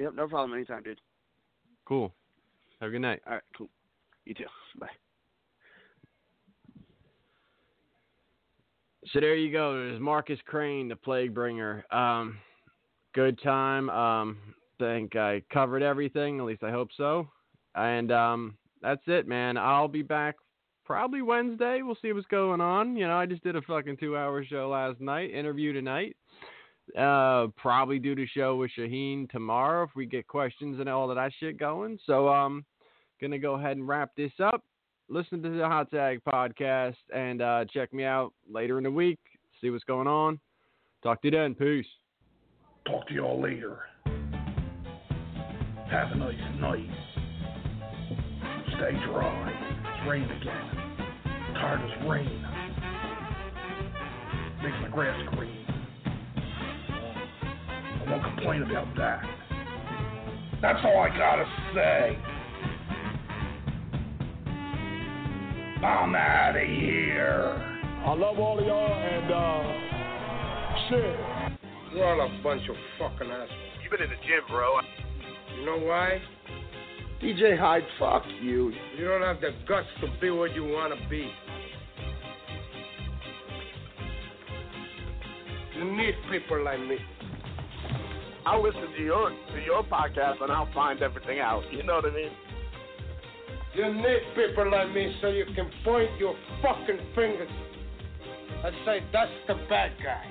[0.00, 0.54] Yep, no problem.
[0.54, 1.00] Anytime, dude.
[1.84, 2.12] Cool.
[2.80, 3.20] Have a good night.
[3.26, 3.68] All right, cool.
[4.24, 4.44] You too.
[4.80, 4.88] Bye.
[9.12, 9.74] So there you go.
[9.74, 11.84] There's Markus Crane, the Plague Bringer.
[11.92, 12.38] Um,
[13.14, 13.90] good time.
[13.90, 14.38] Um,
[14.78, 16.38] think I covered everything.
[16.38, 17.28] At least I hope so.
[17.74, 19.56] And um, that's it, man.
[19.56, 20.36] I'll be back
[20.84, 21.82] probably Wednesday.
[21.82, 22.96] We'll see what's going on.
[22.96, 25.32] You know, I just did a fucking two-hour show last night.
[25.32, 26.16] Interview tonight.
[26.98, 31.16] Uh, probably do the show with Shaheen tomorrow if we get questions and all of
[31.16, 31.98] that shit going.
[32.06, 32.64] So um,
[33.20, 34.62] gonna go ahead and wrap this up
[35.08, 39.18] listen to the Hot Tag podcast and uh, check me out later in the week.
[39.60, 40.40] See what's going on.
[41.02, 41.54] Talk to you then.
[41.54, 41.86] Peace.
[42.86, 43.80] Talk to y'all later.
[45.90, 46.88] Have a nice night.
[48.76, 49.52] Stay dry.
[49.80, 50.70] It's rained again.
[51.54, 52.42] Tired as rain.
[54.62, 55.64] Makes my grass green.
[58.06, 59.22] I won't complain about that.
[60.62, 62.18] That's all I gotta say.
[65.84, 67.80] I'm out of here.
[68.06, 69.84] I love all of y'all and uh
[70.88, 71.16] shit.
[71.94, 73.50] You're all a bunch of fucking assholes.
[73.82, 74.80] You've been in the gym, bro.
[75.56, 76.20] You know why?
[77.22, 78.72] DJ Hyde, fuck you.
[78.98, 81.30] You don't have the guts to be what you want to be.
[85.76, 86.98] You need people like me.
[88.46, 91.62] I'll listen to your to your podcast and I'll find everything out.
[91.72, 92.30] You know what I mean?
[93.74, 97.48] You need people like me so you can point your fucking fingers
[98.64, 100.24] and say, that's the bad guy.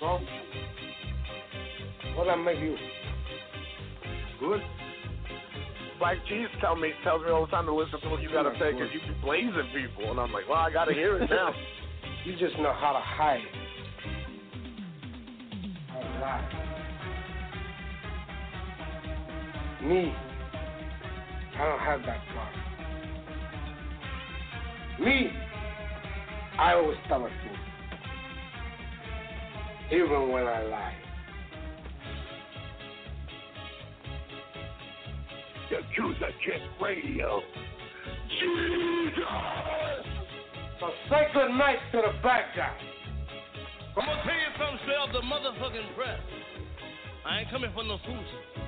[0.00, 0.18] So,
[2.18, 2.76] what I make you?
[4.40, 4.60] Good?
[6.00, 8.50] Black Cheese tell me tells me all the time to listen to what you gotta
[8.58, 11.54] say because you be blazing people, and I'm like, well, I gotta hear it now.
[12.24, 13.40] you just know how to hide.
[15.88, 16.64] How to lie.
[19.84, 20.12] Me,
[21.56, 22.64] I don't have that problem.
[25.04, 25.30] Me,
[26.58, 27.58] I always tell the truth.
[29.92, 31.07] Even when I lie.
[35.70, 37.42] Yakuza Kick Radio.
[38.40, 39.24] Jesus!
[40.80, 42.76] So say good night to the bad guy.
[43.96, 46.20] I'm gonna tell you something straight off the motherfucking press.
[47.26, 48.67] I ain't coming for no fools.